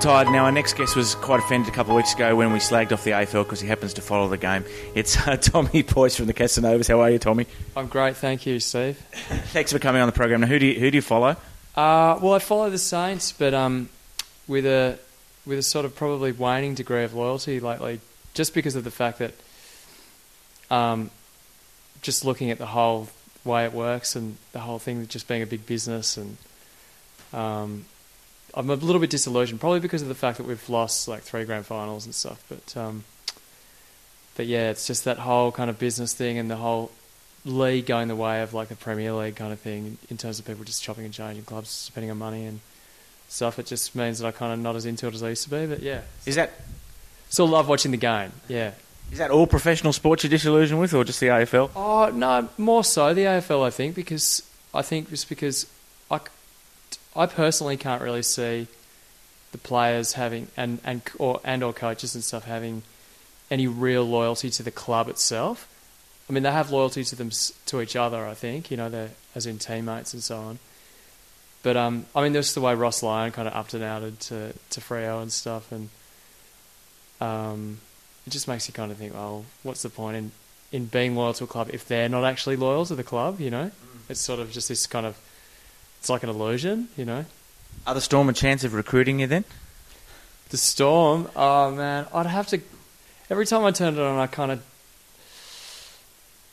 That 0.04 0.10
was 0.10 0.28
Silvertide. 0.28 0.32
Now, 0.32 0.46
our 0.46 0.52
next 0.52 0.74
guest 0.76 0.96
was 0.96 1.16
quite 1.16 1.40
offended 1.40 1.72
a 1.72 1.76
couple 1.76 1.94
of 1.94 1.98
weeks 1.98 2.14
ago 2.14 2.36
when 2.36 2.52
we 2.52 2.60
slagged 2.60 2.92
off 2.92 3.04
the 3.04 3.12
AFL 3.12 3.44
because 3.44 3.62
he 3.62 3.68
happens 3.68 3.94
to 3.94 4.02
follow 4.02 4.28
the 4.28 4.38
game. 4.38 4.66
It's 4.96 5.18
uh, 5.18 5.38
Tommy 5.42 5.82
Boyce 5.82 6.16
from 6.16 6.26
the 6.26 6.34
Casanovas. 6.34 6.88
How 6.88 7.02
are 7.02 7.10
you, 7.10 7.20
Tommy? 7.20 7.48
I'm 7.76 7.88
great, 7.88 8.18
thank 8.18 8.46
you, 8.46 8.60
Steve. 8.60 8.98
Thanks 9.54 9.72
for 9.72 9.80
coming 9.80 10.02
on 10.02 10.08
the 10.08 10.14
program. 10.14 10.42
Now, 10.42 10.48
who 10.48 10.60
do 10.60 10.66
you, 10.66 10.80
who 10.80 10.92
do 10.92 10.98
you 10.98 11.02
follow? 11.02 11.38
Uh, 11.76 12.20
well, 12.22 12.34
I 12.34 12.40
follow 12.40 12.70
the 12.70 12.78
Saints, 12.78 13.32
but 13.32 13.54
um, 13.54 13.90
with 14.48 14.66
a 14.66 15.00
with 15.46 15.60
a 15.60 15.64
sort 15.64 15.86
of 15.86 15.96
probably 15.96 16.32
waning 16.32 16.76
degree 16.76 17.04
of 17.04 17.14
loyalty 17.14 17.60
lately, 17.60 18.00
just 18.34 18.54
because 18.54 18.76
of 18.76 18.84
the 18.84 18.92
fact 18.92 19.20
that, 19.20 19.34
um, 20.70 21.12
just 22.02 22.24
looking 22.24 22.52
at 22.52 22.58
the 22.58 22.68
whole 22.68 23.10
way 23.44 23.66
it 23.66 23.74
works 23.74 24.16
and 24.16 24.38
the 24.52 24.60
whole 24.60 24.80
thing 24.80 25.06
just 25.08 25.28
being 25.28 25.42
a 25.42 25.46
big 25.46 25.66
business 25.66 26.18
and, 26.18 26.38
um, 27.34 27.86
I'm 28.56 28.70
a 28.70 28.76
little 28.76 29.00
bit 29.02 29.10
disillusioned, 29.10 29.60
probably 29.60 29.80
because 29.80 30.02
of 30.02 30.08
the 30.08 30.16
fact 30.16 30.38
that 30.38 30.46
we've 30.46 30.70
lost 30.70 31.08
like 31.08 31.22
three 31.24 31.44
grand 31.46 31.66
finals 31.66 32.06
and 32.06 32.14
stuff. 32.14 32.44
But, 32.50 32.78
um, 32.78 33.04
but 34.36 34.46
yeah, 34.46 34.70
it's 34.70 34.86
just 34.88 35.06
that 35.06 35.18
whole 35.20 35.52
kind 35.52 35.70
of 35.70 35.80
business 35.80 36.14
thing 36.14 36.38
and 36.38 36.50
the 36.52 36.58
whole 36.58 36.92
league 37.46 37.86
going 37.86 38.08
the 38.08 38.16
way 38.16 38.42
of 38.42 38.54
like 38.54 38.68
the 38.70 38.76
Premier 38.76 39.12
League 39.14 39.36
kind 39.36 39.52
of 39.52 39.60
thing 39.60 39.98
in 40.10 40.18
terms 40.18 40.40
of 40.40 40.46
people 40.46 40.64
just 40.64 40.82
chopping 40.84 41.06
and 41.06 41.14
changing 41.14 41.44
clubs, 41.46 41.70
spending 41.70 42.10
on 42.12 42.18
money 42.18 42.46
and 42.46 42.60
stuff. 43.28 43.58
It 43.60 43.66
just 43.66 43.96
means 43.96 44.20
that 44.20 44.28
I 44.28 44.32
kind 44.32 44.54
of 44.54 44.60
not 44.60 44.76
as 44.76 44.86
into 44.86 45.08
it 45.08 45.14
as 45.14 45.24
I 45.24 45.30
used 45.30 45.44
to 45.46 45.50
be. 45.50 45.66
But 45.66 45.82
yeah, 45.82 46.02
Is 46.26 46.36
that 46.36 46.52
still 47.30 47.48
love 47.48 47.68
watching 47.68 47.92
the 47.92 47.98
game. 47.98 48.32
Yeah. 48.48 48.72
is 49.12 49.18
that 49.18 49.32
all 49.32 49.48
professional 49.48 49.92
sports 49.94 50.24
you're 50.24 50.30
disillusioned 50.30 50.80
with, 50.80 50.94
or 50.94 51.04
just 51.04 51.20
the 51.20 51.28
AFL? 51.28 51.72
Oh 51.76 52.10
no, 52.14 52.50
more 52.58 52.84
so 52.84 53.14
the 53.14 53.24
AFL. 53.26 53.66
I 53.66 53.72
think 53.72 53.96
because 53.96 54.44
I 54.74 54.84
think 54.84 55.10
just 55.10 55.28
because 55.28 55.66
I, 57.16 57.26
personally 57.26 57.78
can't 57.78 58.02
really 58.02 58.24
see 58.24 58.68
the 59.52 59.58
players 59.58 60.14
having 60.14 60.48
and 60.58 60.80
and 60.84 61.02
or 61.20 61.40
and 61.44 61.64
or 61.64 61.74
coaches 61.74 62.16
and 62.16 62.24
stuff 62.24 62.46
having 62.46 62.84
any 63.52 63.68
real 63.68 64.04
loyalty 64.04 64.50
to 64.50 64.64
the 64.64 64.72
club 64.72 65.08
itself. 65.10 65.70
I 66.30 66.34
mean, 66.34 66.44
they 66.44 66.52
have 66.52 66.72
loyalty 66.72 67.04
to 67.04 67.16
them 67.16 67.32
to 67.68 67.82
each 67.82 67.96
other. 67.96 68.26
I 68.26 68.34
think 68.34 68.72
you 68.72 68.78
know, 68.78 68.90
they 68.90 69.10
as 69.36 69.46
in 69.46 69.60
teammates 69.60 70.14
and 70.14 70.24
so 70.24 70.38
on. 70.38 70.60
But 71.62 71.78
um, 71.78 72.06
I 72.16 72.22
mean, 72.22 72.34
that's 72.34 72.54
the 72.54 72.62
way 72.62 72.76
Ross 72.76 73.02
Lyon 73.02 73.32
kind 73.32 73.48
of 73.48 73.54
upped 73.54 73.74
and 73.74 73.84
outed 73.84 74.20
to 74.22 74.54
to 74.72 74.82
Freo 74.82 75.22
and 75.22 75.32
stuff, 75.32 75.72
and 75.72 75.90
um, 77.22 77.80
it 78.28 78.32
just 78.32 78.48
makes 78.48 78.68
you 78.68 78.74
kind 78.74 78.92
of 78.92 78.98
think, 78.98 79.14
well, 79.14 79.46
what's 79.64 79.82
the 79.82 79.90
point 79.90 80.18
in 80.18 80.32
in 80.72 80.86
being 80.86 81.16
loyal 81.16 81.34
to 81.34 81.46
a 81.46 81.48
club 81.48 81.70
if 81.72 81.88
they're 81.88 82.10
not 82.10 82.26
actually 82.26 82.58
loyal 82.58 82.86
to 82.88 82.96
the 82.96 83.04
club? 83.04 83.40
You 83.40 83.50
know, 83.50 83.72
it's 84.10 84.20
sort 84.20 84.40
of 84.40 84.52
just 84.52 84.68
this 84.68 84.86
kind 84.86 85.06
of 85.06 85.18
it's 86.04 86.10
like 86.10 86.24
an 86.24 86.30
illusion. 86.30 86.90
You 86.98 87.06
know, 87.06 87.24
Are 87.88 87.94
the 87.94 88.02
Storm 88.02 88.28
a 88.28 88.34
chance 88.34 88.66
of 88.66 88.74
recruiting 88.74 89.22
you 89.22 89.28
then? 89.28 89.46
the 90.50 90.58
Storm. 90.58 91.30
Oh 91.34 91.72
man, 91.72 92.08
I'd 92.14 92.26
have 92.26 92.48
to. 92.48 92.60
Every 93.30 93.46
time 93.46 93.64
I 93.64 93.72
turn 93.72 93.94
it 93.94 94.02
on, 94.02 94.20
I 94.20 94.28
kind 94.28 94.52
of, 94.52 94.62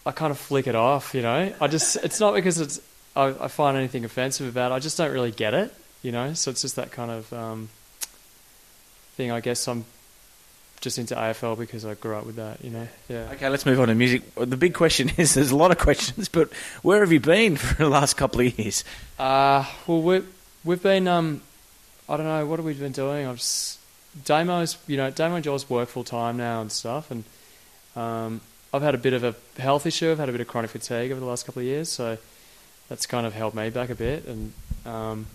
I 0.07 0.13
kind 0.13 0.31
of 0.31 0.39
flick 0.39 0.69
it 0.69 0.77
off. 0.77 1.17
You 1.17 1.23
know, 1.23 1.53
I 1.61 1.67
just. 1.67 1.97
It's 1.97 2.21
not 2.21 2.35
because 2.35 2.61
it's. 2.61 2.81
I, 3.17 3.35
I 3.41 3.49
find 3.49 3.77
anything 3.77 4.05
offensive 4.05 4.47
about. 4.47 4.71
it. 4.71 4.77
I 4.77 4.79
just 4.79 4.97
don't 4.97 5.11
really 5.13 5.33
get 5.33 5.53
it. 5.53 5.75
You 6.03 6.13
know, 6.13 6.33
so 6.35 6.53
it's 6.53 6.63
just 6.63 6.77
that 6.77 6.93
kind 6.93 7.11
of 7.11 7.33
um, 7.33 7.71
thing. 9.17 9.33
I 9.33 9.41
guess 9.41 9.67
I'm 9.67 9.85
just 10.81 10.99
into 10.99 11.15
AFL 11.15 11.59
because 11.59 11.85
I 11.85 11.95
grew 11.95 12.17
up 12.17 12.27
with 12.27 12.37
that. 12.37 12.65
You 12.65 12.71
know, 12.71 12.89
yeah. 13.09 13.29
Okay, 13.33 13.49
let's 13.49 13.67
move 13.67 13.81
on 13.81 13.89
to 13.89 13.95
music. 13.95 14.23
The 14.35 14.57
big 14.57 14.75
question 14.75 15.11
is 15.17 15.35
there's 15.35 15.51
a 15.51 15.57
lot 15.57 15.71
of 15.71 15.79
questions, 15.79 16.29
but 16.29 16.53
where 16.83 17.01
have 17.01 17.13
you 17.13 17.21
been 17.21 17.57
for 17.59 17.75
the 17.75 17.89
last 17.89 18.17
couple 18.17 18.41
of 18.41 18.59
years? 18.59 18.85
Uh, 19.19 19.65
well, 19.87 20.03
we 20.03 20.23
we've 20.65 20.83
been 20.83 21.07
um, 21.09 21.43
I 22.09 22.17
don't 22.17 22.27
know 22.27 22.45
what 22.47 22.59
have 22.59 22.67
we 22.67 22.75
been 22.75 22.93
doing. 22.93 23.27
I've 23.27 23.37
just, 23.37 23.79
Damo's 24.25 24.77
you 24.87 24.97
know 24.97 25.11
Damo 25.11 25.37
and 25.37 25.45
Joel's 25.45 25.69
work 25.69 25.89
full 25.89 26.05
time 26.05 26.37
now 26.37 26.61
and 26.61 26.73
stuff, 26.73 27.11
and 27.11 27.25
um, 27.97 28.41
I've 28.73 28.83
had 28.83 28.95
a 28.95 28.99
bit 28.99 29.13
of 29.13 29.25
a 29.25 29.35
health 29.61 29.87
issue. 29.87 30.11
I've 30.11 30.19
had 30.19 30.29
a 30.29 30.33
bit 30.33 30.41
of 30.41 30.49
chronic 30.49 30.71
fatigue 30.71 31.11
over 31.11 31.21
the 31.21 31.27
last 31.27 31.45
couple 31.45 31.61
of 31.61 31.67
years, 31.67 31.89
so 31.89 32.19
that's 32.89 33.07
kind 33.07 33.27
of 33.27 33.35
held 33.35 33.55
me 33.55 33.71
back 33.71 33.91
a 33.91 33.95
bit. 33.95 34.27
And 34.27 34.53
um, 34.87 35.27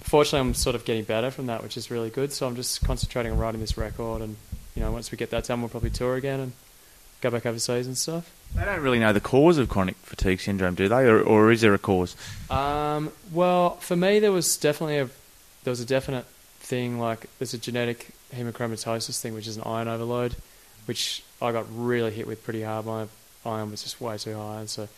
fortunately, 0.00 0.48
I'm 0.48 0.54
sort 0.54 0.76
of 0.76 0.84
getting 0.84 1.04
better 1.04 1.30
from 1.30 1.46
that, 1.46 1.62
which 1.62 1.76
is 1.76 1.90
really 1.90 2.10
good. 2.10 2.32
So 2.32 2.46
I'm 2.46 2.56
just 2.56 2.84
concentrating 2.84 3.32
on 3.32 3.38
writing 3.38 3.60
this 3.60 3.76
record, 3.76 4.22
and 4.22 4.36
you 4.74 4.82
know 4.82 4.92
once 4.92 5.10
we 5.10 5.18
get 5.18 5.30
that 5.30 5.44
done, 5.44 5.60
we'll 5.60 5.68
probably 5.68 5.90
tour 5.90 6.16
again 6.16 6.40
and 6.40 6.52
go 7.20 7.30
back 7.30 7.46
overseas 7.46 7.86
and 7.86 7.96
stuff. 7.96 8.30
They 8.54 8.64
don't 8.64 8.80
really 8.80 8.98
know 8.98 9.12
the 9.12 9.20
cause 9.20 9.58
of 9.58 9.68
chronic 9.68 9.96
fatigue 9.96 10.40
syndrome, 10.40 10.74
do 10.74 10.88
they? 10.88 11.06
Or, 11.06 11.20
or 11.20 11.50
is 11.50 11.60
there 11.60 11.74
a 11.74 11.78
cause? 11.78 12.14
Um, 12.50 13.10
well, 13.32 13.76
for 13.76 13.96
me, 13.96 14.20
there 14.20 14.32
was 14.32 14.56
definitely 14.56 14.98
a 14.98 15.08
there 15.64 15.70
was 15.70 15.80
a 15.80 15.86
definite 15.86 16.26
thing 16.60 16.98
like 16.98 17.26
there's 17.38 17.54
a 17.54 17.58
genetic 17.58 18.10
hemochromatosis 18.34 19.20
thing, 19.20 19.34
which 19.34 19.46
is 19.46 19.56
an 19.56 19.62
iron 19.64 19.88
overload, 19.88 20.36
which 20.86 21.22
I 21.40 21.52
got 21.52 21.66
really 21.74 22.10
hit 22.10 22.26
with 22.26 22.44
pretty 22.44 22.62
hard. 22.62 22.86
My 22.86 23.06
iron 23.44 23.70
was 23.70 23.82
just 23.82 24.00
way 24.00 24.16
too 24.18 24.36
high, 24.36 24.60
and 24.60 24.70
so 24.70 24.88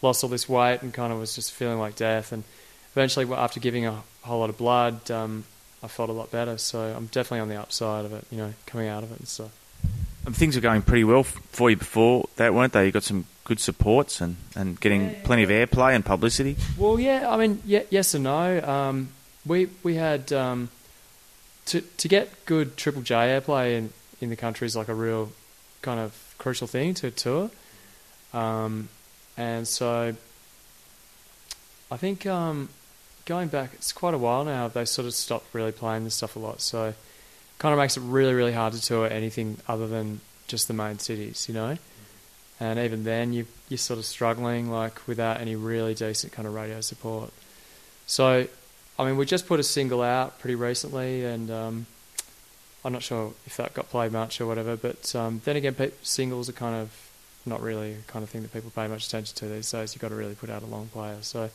lost 0.00 0.24
all 0.24 0.30
this 0.30 0.48
weight 0.48 0.82
and 0.82 0.92
kind 0.92 1.12
of 1.12 1.18
was 1.18 1.34
just 1.34 1.52
feeling 1.52 1.78
like 1.78 1.96
death. 1.96 2.32
And 2.32 2.44
eventually, 2.92 3.30
after 3.32 3.60
giving 3.60 3.86
a 3.86 4.02
whole 4.22 4.40
lot 4.40 4.50
of 4.50 4.56
blood, 4.56 5.10
um, 5.10 5.44
I 5.82 5.88
felt 5.88 6.10
a 6.10 6.12
lot 6.12 6.30
better. 6.30 6.58
So 6.58 6.80
I'm 6.80 7.06
definitely 7.06 7.40
on 7.40 7.48
the 7.48 7.60
upside 7.60 8.04
of 8.04 8.12
it, 8.12 8.24
you 8.30 8.38
know, 8.38 8.54
coming 8.66 8.88
out 8.88 9.02
of 9.02 9.12
it 9.12 9.18
and 9.18 9.28
stuff. 9.28 9.50
Um, 10.26 10.32
things 10.32 10.54
were 10.54 10.62
going 10.62 10.82
pretty 10.82 11.04
well 11.04 11.24
for 11.24 11.70
you 11.70 11.76
before 11.76 12.28
that, 12.36 12.54
weren't 12.54 12.72
they? 12.72 12.86
You 12.86 12.92
got 12.92 13.02
some 13.02 13.26
good 13.44 13.58
supports 13.58 14.20
and, 14.20 14.36
and 14.54 14.80
getting 14.80 15.14
plenty 15.24 15.42
of 15.42 15.50
airplay 15.50 15.94
and 15.94 16.04
publicity. 16.04 16.56
Well, 16.78 17.00
yeah, 17.00 17.28
I 17.28 17.36
mean, 17.36 17.60
yeah, 17.64 17.82
yes 17.90 18.14
and 18.14 18.24
no. 18.24 18.60
Um, 18.60 19.08
we 19.44 19.68
we 19.82 19.96
had 19.96 20.32
um, 20.32 20.70
to 21.66 21.80
to 21.80 22.08
get 22.08 22.46
good 22.46 22.76
Triple 22.76 23.02
J 23.02 23.14
airplay 23.14 23.76
in 23.76 23.92
in 24.20 24.30
the 24.30 24.36
country 24.36 24.66
is 24.66 24.76
like 24.76 24.88
a 24.88 24.94
real 24.94 25.32
kind 25.82 25.98
of 25.98 26.34
crucial 26.38 26.68
thing 26.68 26.94
to 26.94 27.08
a 27.08 27.10
tour, 27.10 27.50
um, 28.32 28.88
and 29.36 29.66
so 29.66 30.14
I 31.90 31.96
think 31.96 32.26
um, 32.26 32.68
going 33.24 33.48
back, 33.48 33.70
it's 33.74 33.92
quite 33.92 34.14
a 34.14 34.18
while 34.18 34.44
now. 34.44 34.68
They 34.68 34.84
sort 34.84 35.06
of 35.06 35.14
stopped 35.14 35.54
really 35.54 35.72
playing 35.72 36.04
this 36.04 36.14
stuff 36.14 36.36
a 36.36 36.38
lot, 36.38 36.60
so 36.60 36.94
kind 37.58 37.72
of 37.72 37.78
makes 37.78 37.96
it 37.96 38.00
really 38.00 38.34
really 38.34 38.52
hard 38.52 38.72
to 38.72 38.82
tour 38.82 39.06
anything 39.06 39.58
other 39.68 39.86
than 39.86 40.20
just 40.48 40.68
the 40.68 40.74
main 40.74 40.98
cities, 40.98 41.48
you 41.48 41.54
know. 41.54 41.78
And 42.60 42.78
even 42.78 43.04
then, 43.04 43.32
you 43.32 43.46
you're 43.68 43.78
sort 43.78 43.98
of 43.98 44.04
struggling 44.04 44.70
like 44.70 45.06
without 45.06 45.40
any 45.40 45.56
really 45.56 45.94
decent 45.94 46.32
kind 46.32 46.46
of 46.46 46.54
radio 46.54 46.80
support. 46.80 47.32
So, 48.06 48.46
I 48.98 49.04
mean, 49.04 49.16
we 49.16 49.24
just 49.26 49.46
put 49.46 49.58
a 49.58 49.62
single 49.62 50.02
out 50.02 50.38
pretty 50.38 50.54
recently, 50.54 51.24
and 51.24 51.50
um, 51.50 51.86
I'm 52.84 52.92
not 52.92 53.02
sure 53.02 53.32
if 53.46 53.56
that 53.56 53.74
got 53.74 53.88
played 53.88 54.12
much 54.12 54.40
or 54.40 54.46
whatever. 54.46 54.76
But 54.76 55.14
um, 55.14 55.40
then 55.44 55.56
again, 55.56 55.74
pe- 55.74 55.92
singles 56.02 56.48
are 56.48 56.52
kind 56.52 56.76
of 56.76 56.90
not 57.46 57.60
really 57.62 57.94
the 57.94 58.02
kind 58.02 58.22
of 58.22 58.30
thing 58.30 58.42
that 58.42 58.52
people 58.52 58.70
pay 58.70 58.86
much 58.86 59.06
attention 59.06 59.34
to 59.36 59.46
these 59.46 59.70
days. 59.70 59.94
You've 59.94 60.02
got 60.02 60.08
to 60.08 60.14
really 60.14 60.34
put 60.34 60.50
out 60.50 60.62
a 60.62 60.66
long 60.66 60.88
player. 60.88 61.18
So, 61.22 61.50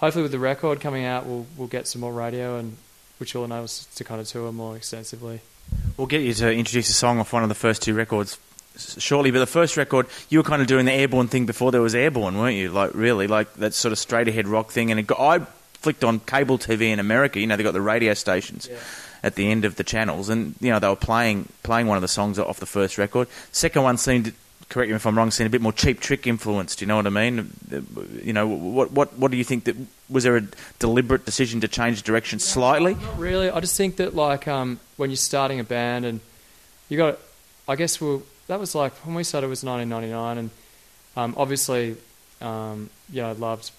hopefully, 0.00 0.22
with 0.22 0.32
the 0.32 0.38
record 0.38 0.80
coming 0.80 1.04
out, 1.04 1.26
we'll 1.26 1.46
we'll 1.56 1.68
get 1.68 1.86
some 1.86 2.00
more 2.00 2.12
radio, 2.12 2.56
and 2.56 2.76
which 3.18 3.34
will 3.34 3.44
enable 3.44 3.64
us 3.64 3.86
to 3.96 4.04
kind 4.04 4.20
of 4.20 4.26
tour 4.26 4.50
more 4.52 4.76
extensively. 4.76 5.40
We'll 5.96 6.08
get 6.08 6.22
you 6.22 6.34
to 6.34 6.52
introduce 6.52 6.88
a 6.88 6.94
song 6.94 7.20
off 7.20 7.32
one 7.32 7.42
of 7.42 7.48
the 7.48 7.54
first 7.54 7.82
two 7.82 7.94
records 7.94 8.38
shortly. 8.98 9.30
But 9.30 9.40
the 9.40 9.46
first 9.46 9.76
record, 9.76 10.06
you 10.28 10.38
were 10.38 10.44
kind 10.44 10.62
of 10.62 10.68
doing 10.68 10.86
the 10.86 10.92
Airbourne 10.92 11.28
thing 11.28 11.46
before 11.46 11.70
there 11.70 11.82
was 11.82 11.94
Airbourne, 11.94 12.38
weren't 12.38 12.56
you? 12.56 12.70
Like 12.70 12.92
really, 12.94 13.26
like 13.26 13.52
that 13.54 13.74
sort 13.74 13.92
of 13.92 13.98
straight 13.98 14.28
ahead 14.28 14.48
rock 14.48 14.70
thing. 14.70 14.90
And 14.90 14.98
it 14.98 15.06
got, 15.06 15.20
I 15.20 15.44
flicked 15.74 16.04
on 16.04 16.20
cable 16.20 16.58
TV 16.58 16.88
in 16.88 16.98
America. 16.98 17.40
You 17.40 17.46
know, 17.46 17.56
they 17.56 17.62
got 17.62 17.72
the 17.72 17.80
radio 17.80 18.14
stations 18.14 18.68
at 19.22 19.34
the 19.34 19.50
end 19.50 19.64
of 19.64 19.76
the 19.76 19.84
channels, 19.84 20.28
and 20.28 20.54
you 20.60 20.70
know 20.70 20.78
they 20.78 20.88
were 20.88 20.96
playing 20.96 21.48
playing 21.62 21.86
one 21.86 21.96
of 21.96 22.02
the 22.02 22.08
songs 22.08 22.38
off 22.38 22.60
the 22.60 22.66
first 22.66 22.98
record. 22.98 23.28
Second 23.52 23.82
one 23.82 23.96
seemed. 23.96 24.32
Correct 24.70 24.88
me 24.88 24.96
if 24.96 25.04
I'm 25.04 25.18
wrong. 25.18 25.30
Seemed 25.30 25.48
a 25.48 25.50
bit 25.50 25.60
more 25.60 25.72
cheap 25.72 26.00
trick 26.00 26.26
influenced. 26.26 26.78
Do 26.78 26.84
you 26.84 26.86
know 26.86 26.96
what 26.96 27.06
I 27.06 27.10
mean? 27.10 27.52
You 28.22 28.32
know 28.32 28.46
what? 28.46 28.92
What? 28.92 29.18
What 29.18 29.30
do 29.30 29.36
you 29.36 29.44
think? 29.44 29.64
That 29.64 29.76
was 30.08 30.24
there 30.24 30.36
a 30.36 30.42
deliberate 30.78 31.24
decision 31.24 31.60
to 31.60 31.68
change 31.68 32.02
direction 32.02 32.38
slightly? 32.38 32.94
Not 32.94 33.18
really. 33.18 33.50
I 33.50 33.60
just 33.60 33.76
think 33.76 33.96
that 33.96 34.14
like 34.14 34.48
um, 34.48 34.80
when 34.96 35.10
you're 35.10 35.16
starting 35.16 35.60
a 35.60 35.64
band 35.64 36.04
and 36.04 36.20
you 36.88 36.96
got, 36.96 37.18
I 37.68 37.76
guess 37.76 38.00
we 38.00 38.20
that 38.46 38.58
was 38.58 38.74
like 38.74 38.94
when 39.04 39.14
we 39.14 39.24
started 39.24 39.48
was 39.48 39.62
1999, 39.64 40.38
and 40.38 40.50
um, 41.16 41.34
obviously, 41.36 41.96
um, 42.40 42.90
you 43.12 43.22
know, 43.22 43.30
I 43.30 43.32
loved 43.32 43.70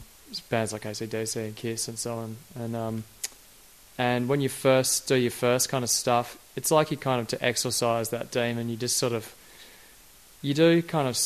bands 0.50 0.74
like 0.74 0.84
ACDC 0.84 1.36
and 1.38 1.56
Kiss 1.56 1.88
and 1.88 1.98
so 1.98 2.16
on, 2.16 2.38
and 2.56 2.76
um, 2.76 3.04
and 3.98 4.28
when 4.28 4.42
you 4.42 4.50
first 4.50 5.08
do 5.08 5.16
your 5.16 5.32
first 5.32 5.70
kind 5.70 5.84
of 5.84 5.90
stuff, 5.90 6.38
it's 6.56 6.72
like 6.72 6.92
you 6.92 6.98
kind 6.98 7.22
of 7.22 7.28
to 7.28 7.46
exorcise 7.46 8.10
that 8.10 8.32
demon. 8.32 8.70
You 8.70 8.76
just 8.76 8.98
sort 8.98 9.14
of, 9.14 9.34
you 10.42 10.54
do 10.54 10.82
kind 10.82 11.08
of 11.08 11.18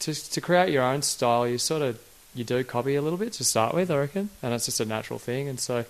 to 0.00 0.14
to 0.14 0.40
create 0.40 0.72
your 0.72 0.82
own 0.82 1.02
style. 1.02 1.46
You 1.46 1.58
sort 1.58 1.82
of 1.82 1.98
you 2.34 2.44
do 2.44 2.62
copy 2.64 2.94
a 2.94 3.02
little 3.02 3.18
bit 3.18 3.32
to 3.34 3.44
start 3.44 3.74
with, 3.74 3.90
I 3.90 3.96
reckon, 3.96 4.30
and 4.42 4.52
it's 4.52 4.66
just 4.66 4.80
a 4.80 4.84
natural 4.84 5.18
thing. 5.18 5.48
And 5.48 5.58
so, 5.58 5.86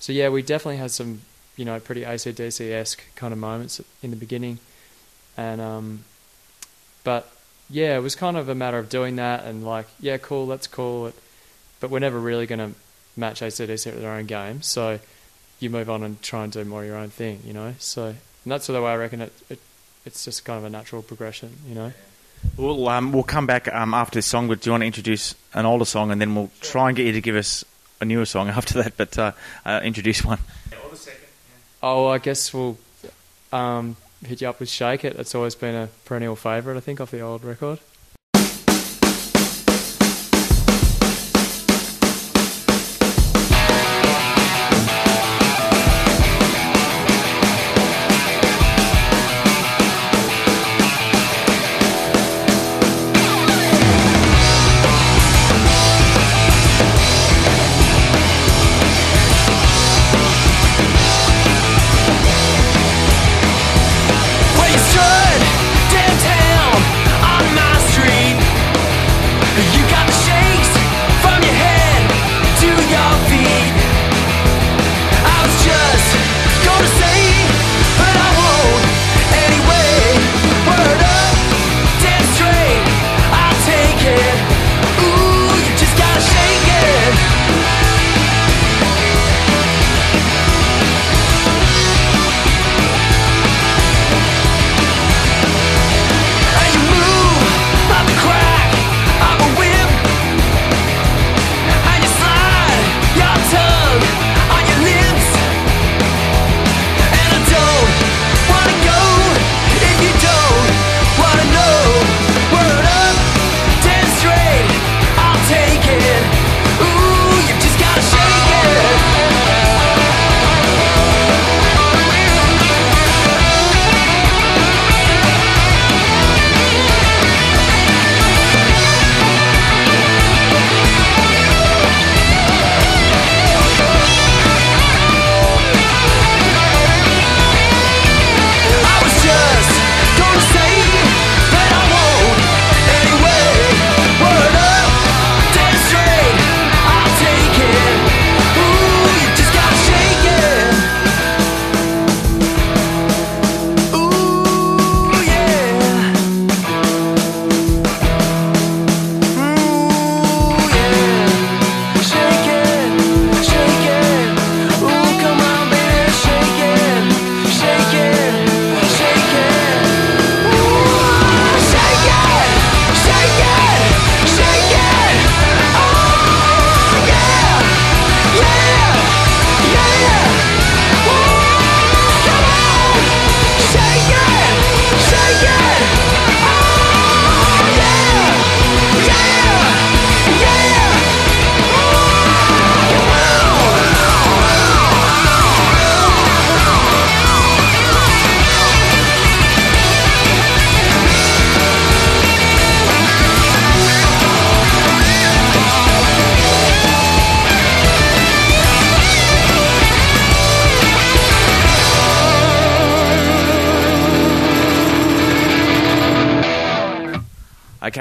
so 0.00 0.12
yeah, 0.12 0.28
we 0.28 0.42
definitely 0.42 0.78
had 0.78 0.90
some, 0.90 1.20
you 1.56 1.64
know, 1.64 1.78
pretty 1.78 2.02
ACDC 2.02 2.72
esque 2.72 3.02
kind 3.14 3.32
of 3.32 3.38
moments 3.38 3.80
in 4.02 4.10
the 4.10 4.16
beginning, 4.16 4.58
and 5.36 5.60
um, 5.60 6.04
but 7.04 7.30
yeah, 7.70 7.96
it 7.96 8.00
was 8.00 8.14
kind 8.14 8.36
of 8.36 8.48
a 8.48 8.54
matter 8.54 8.78
of 8.78 8.88
doing 8.88 9.16
that 9.16 9.44
and 9.44 9.64
like, 9.64 9.86
yeah, 10.00 10.18
cool, 10.18 10.46
that's 10.46 10.66
cool, 10.66 11.12
but 11.80 11.90
we're 11.90 12.00
never 12.00 12.18
really 12.18 12.46
to 12.46 12.72
match 13.16 13.40
ACDC 13.40 13.86
at 13.86 14.00
their 14.00 14.12
own 14.12 14.26
game, 14.26 14.62
so 14.62 14.98
you 15.60 15.70
move 15.70 15.88
on 15.88 16.02
and 16.02 16.20
try 16.20 16.42
and 16.44 16.52
do 16.52 16.64
more 16.64 16.82
of 16.82 16.88
your 16.88 16.96
own 16.96 17.10
thing, 17.10 17.40
you 17.44 17.52
know. 17.52 17.74
So 17.78 18.06
and 18.44 18.52
that's 18.52 18.66
the 18.66 18.80
way 18.82 18.90
I 18.90 18.96
reckon 18.96 19.22
it, 19.22 19.32
it. 19.48 19.58
It's 20.06 20.24
just 20.24 20.44
kind 20.44 20.58
of 20.58 20.64
a 20.64 20.70
natural 20.70 21.02
progression, 21.02 21.56
you 21.66 21.74
know. 21.74 21.92
We'll 22.56 22.88
um, 22.88 23.12
we'll 23.12 23.22
come 23.22 23.46
back 23.46 23.72
um, 23.72 23.94
after 23.94 24.18
this 24.18 24.26
song. 24.26 24.48
But 24.48 24.60
do 24.60 24.68
you 24.68 24.72
want 24.72 24.82
to 24.82 24.86
introduce 24.86 25.34
an 25.54 25.66
older 25.66 25.84
song, 25.86 26.10
and 26.10 26.20
then 26.20 26.34
we'll 26.34 26.50
try 26.60 26.88
and 26.88 26.96
get 26.96 27.06
you 27.06 27.12
to 27.12 27.20
give 27.20 27.36
us 27.36 27.64
a 28.00 28.04
newer 28.04 28.26
song 28.26 28.48
after 28.50 28.82
that? 28.82 28.96
But 28.96 29.18
uh, 29.18 29.32
uh, 29.64 29.80
introduce 29.82 30.24
one. 30.24 30.38
Oh, 31.82 32.06
I 32.06 32.18
guess 32.18 32.54
we'll 32.54 32.78
um, 33.52 33.96
hit 34.24 34.40
you 34.40 34.48
up 34.48 34.60
with 34.60 34.68
Shake 34.70 35.04
It. 35.04 35.16
It's 35.16 35.34
always 35.34 35.54
been 35.54 35.74
a 35.74 35.88
perennial 36.04 36.36
favourite, 36.36 36.76
I 36.76 36.80
think, 36.80 37.00
off 37.00 37.10
the 37.10 37.20
old 37.20 37.44
record. 37.44 37.78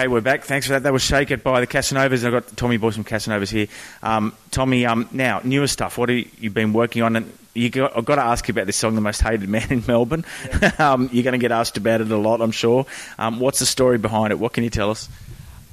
Okay, 0.03 0.09
we're 0.09 0.19
back. 0.19 0.43
Thanks 0.43 0.67
for 0.67 0.73
that. 0.73 0.83
That 0.83 0.91
was 0.91 1.01
Shake 1.01 1.31
It 1.31 1.45
by 1.45 1.61
the 1.61 1.67
Casanovas. 1.67 2.25
I've 2.25 2.33
got 2.33 2.57
Tommy 2.57 2.75
Boyce 2.75 2.95
from 2.95 3.05
Casanovas 3.05 3.49
here. 3.49 3.67
Um, 4.01 4.35
Tommy, 4.51 4.85
um, 4.85 5.07
now, 5.13 5.39
newer 5.45 5.65
stuff. 5.65 5.97
What 5.97 6.09
have 6.09 6.17
you 6.43 6.49
been 6.49 6.73
working 6.73 7.03
on? 7.03 7.15
And 7.15 7.31
you 7.53 7.69
got, 7.69 7.95
I've 7.95 8.03
got 8.03 8.15
to 8.15 8.21
ask 8.21 8.45
you 8.45 8.51
about 8.51 8.65
this 8.65 8.75
song, 8.75 8.95
The 8.95 9.01
Most 9.01 9.21
Hated 9.21 9.47
Man 9.47 9.65
in 9.71 9.81
Melbourne. 9.87 10.25
um, 10.77 11.09
you're 11.13 11.23
going 11.23 11.31
to 11.31 11.37
get 11.37 11.53
asked 11.53 11.77
about 11.77 12.01
it 12.01 12.11
a 12.11 12.17
lot, 12.17 12.41
I'm 12.41 12.51
sure. 12.51 12.85
Um, 13.17 13.39
what's 13.39 13.59
the 13.59 13.65
story 13.65 13.97
behind 13.97 14.33
it? 14.33 14.39
What 14.39 14.51
can 14.51 14.65
you 14.65 14.69
tell 14.69 14.91
us? 14.91 15.07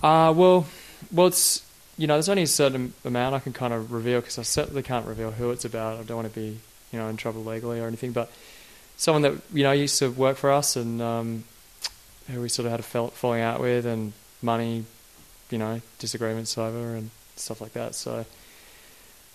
Uh, 0.00 0.32
well, 0.36 0.64
well, 1.10 1.26
it's 1.26 1.68
you 1.98 2.06
know, 2.06 2.14
there's 2.14 2.28
only 2.28 2.44
a 2.44 2.46
certain 2.46 2.92
amount 3.04 3.34
I 3.34 3.40
can 3.40 3.52
kind 3.52 3.74
of 3.74 3.90
reveal 3.90 4.20
because 4.20 4.38
I 4.38 4.42
certainly 4.42 4.84
can't 4.84 5.08
reveal 5.08 5.32
who 5.32 5.50
it's 5.50 5.64
about. 5.64 5.98
I 5.98 6.04
don't 6.04 6.16
want 6.18 6.32
to 6.32 6.40
be 6.40 6.56
you 6.92 7.00
know 7.00 7.08
in 7.08 7.16
trouble 7.16 7.42
legally 7.42 7.80
or 7.80 7.88
anything, 7.88 8.12
but 8.12 8.30
someone 8.96 9.22
that 9.22 9.32
you 9.52 9.64
know 9.64 9.72
used 9.72 9.98
to 9.98 10.08
work 10.12 10.36
for 10.36 10.52
us 10.52 10.76
and 10.76 11.02
um, 11.02 11.44
who 12.28 12.40
we 12.40 12.48
sort 12.48 12.66
of 12.66 12.70
had 12.70 12.78
a 12.78 13.10
falling 13.10 13.42
out 13.42 13.60
with 13.60 13.86
and 13.86 14.12
money, 14.42 14.84
you 15.50 15.58
know, 15.58 15.80
disagreements 15.98 16.56
over 16.56 16.94
and 16.94 17.10
stuff 17.36 17.60
like 17.60 17.72
that. 17.72 17.94
So 17.94 18.24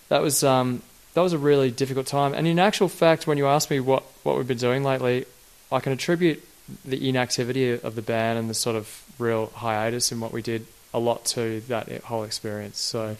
that 0.08 0.22
was 0.22 0.44
um, 0.44 0.82
that 1.14 1.20
was 1.20 1.32
a 1.32 1.38
really 1.38 1.70
difficult 1.70 2.06
time. 2.06 2.34
And 2.34 2.46
in 2.46 2.58
actual 2.58 2.88
fact, 2.88 3.26
when 3.26 3.38
you 3.38 3.46
ask 3.46 3.70
me 3.70 3.80
what 3.80 4.04
what 4.22 4.36
we've 4.36 4.48
been 4.48 4.58
doing 4.58 4.84
lately, 4.84 5.26
I 5.70 5.80
can 5.80 5.92
attribute 5.92 6.46
the 6.84 7.08
inactivity 7.08 7.70
of 7.70 7.94
the 7.94 8.02
band 8.02 8.38
and 8.38 8.50
the 8.50 8.54
sort 8.54 8.76
of 8.76 9.04
real 9.18 9.46
hiatus 9.54 10.10
in 10.10 10.20
what 10.20 10.32
we 10.32 10.42
did 10.42 10.66
a 10.92 10.98
lot 10.98 11.24
to 11.24 11.60
that 11.68 11.88
whole 12.04 12.24
experience. 12.24 12.78
So 12.78 13.16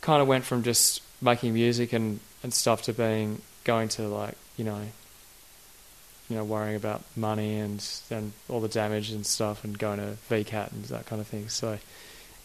kind 0.00 0.20
of 0.20 0.28
went 0.28 0.44
from 0.44 0.62
just 0.62 1.02
making 1.20 1.54
music 1.54 1.92
and, 1.92 2.18
and 2.42 2.52
stuff 2.52 2.82
to 2.82 2.92
being 2.92 3.40
going 3.64 3.88
to 3.88 4.08
like 4.08 4.34
you 4.56 4.64
know 4.64 4.82
you 6.32 6.38
know 6.38 6.44
worrying 6.44 6.76
about 6.76 7.02
money 7.14 7.58
and 7.58 7.86
and 8.10 8.32
all 8.48 8.60
the 8.60 8.68
damage 8.68 9.10
and 9.10 9.26
stuff 9.26 9.64
and 9.64 9.78
going 9.78 9.98
to 9.98 10.16
VCAT 10.30 10.72
and 10.72 10.84
that 10.86 11.04
kind 11.04 11.20
of 11.20 11.26
thing. 11.26 11.50
So 11.50 11.78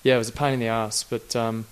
yeah, 0.03 0.15
it 0.15 0.17
was 0.17 0.27
a 0.27 0.33
pain 0.33 0.53
in 0.53 0.59
the 0.59 0.67
ass, 0.67 1.03
but 1.03 1.35
um, 1.37 1.65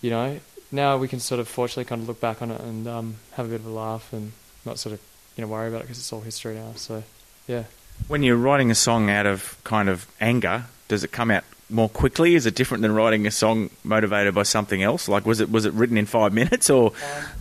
you 0.00 0.10
know 0.10 0.38
now 0.70 0.96
we 0.96 1.08
can 1.08 1.18
sort 1.18 1.40
of 1.40 1.48
fortunately 1.48 1.84
kind 1.84 2.00
of 2.00 2.08
look 2.08 2.20
back 2.20 2.40
on 2.40 2.52
it 2.52 2.60
and 2.60 2.86
um, 2.86 3.16
have 3.32 3.46
a 3.46 3.48
bit 3.48 3.60
of 3.60 3.66
a 3.66 3.70
laugh 3.70 4.12
and 4.12 4.32
not 4.64 4.78
sort 4.78 4.94
of 4.94 5.00
you 5.36 5.42
know 5.42 5.48
worry 5.48 5.68
about 5.68 5.80
it 5.80 5.84
because 5.84 5.98
it's 5.98 6.12
all 6.12 6.20
history 6.20 6.54
now. 6.54 6.72
So 6.76 7.02
yeah. 7.48 7.64
When 8.06 8.22
you're 8.22 8.36
writing 8.36 8.70
a 8.70 8.74
song 8.74 9.10
out 9.10 9.26
of 9.26 9.58
kind 9.64 9.88
of 9.88 10.06
anger, 10.20 10.64
does 10.86 11.02
it 11.02 11.12
come 11.12 11.30
out 11.30 11.44
more 11.72 11.88
quickly? 11.88 12.34
Is 12.34 12.46
it 12.46 12.54
different 12.54 12.82
than 12.82 12.94
writing 12.94 13.26
a 13.26 13.30
song 13.30 13.70
motivated 13.84 14.34
by 14.34 14.42
something 14.42 14.82
else? 14.82 15.08
Like, 15.08 15.26
was 15.26 15.40
it 15.40 15.50
was 15.50 15.64
it 15.64 15.72
written 15.72 15.96
in 15.96 16.06
five 16.06 16.32
minutes 16.40 16.70
or? 16.70 16.92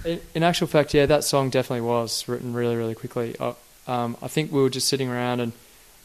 In, 0.06 0.22
in 0.36 0.44
actual 0.44 0.68
fact, 0.68 0.94
yeah, 0.94 1.06
that 1.06 1.24
song 1.24 1.50
definitely 1.50 1.86
was 1.86 2.28
written 2.28 2.54
really, 2.54 2.76
really 2.76 2.96
quickly. 2.96 3.36
Uh, 3.40 3.54
um, 3.88 4.18
I 4.22 4.28
think 4.28 4.52
we 4.52 4.62
were 4.62 4.70
just 4.70 4.88
sitting 4.88 5.10
around 5.10 5.40
and 5.40 5.54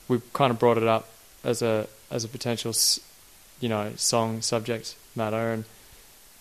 we 0.08 0.20
kind 0.32 0.50
of 0.50 0.58
brought 0.58 0.76
it 0.76 0.86
up 0.86 1.08
as 1.44 1.62
a 1.62 1.86
as 2.10 2.24
a 2.24 2.28
potential, 2.28 2.72
you 3.60 3.68
know, 3.68 3.92
song 3.96 4.42
subject 4.42 4.96
matter, 5.14 5.52
and 5.52 5.64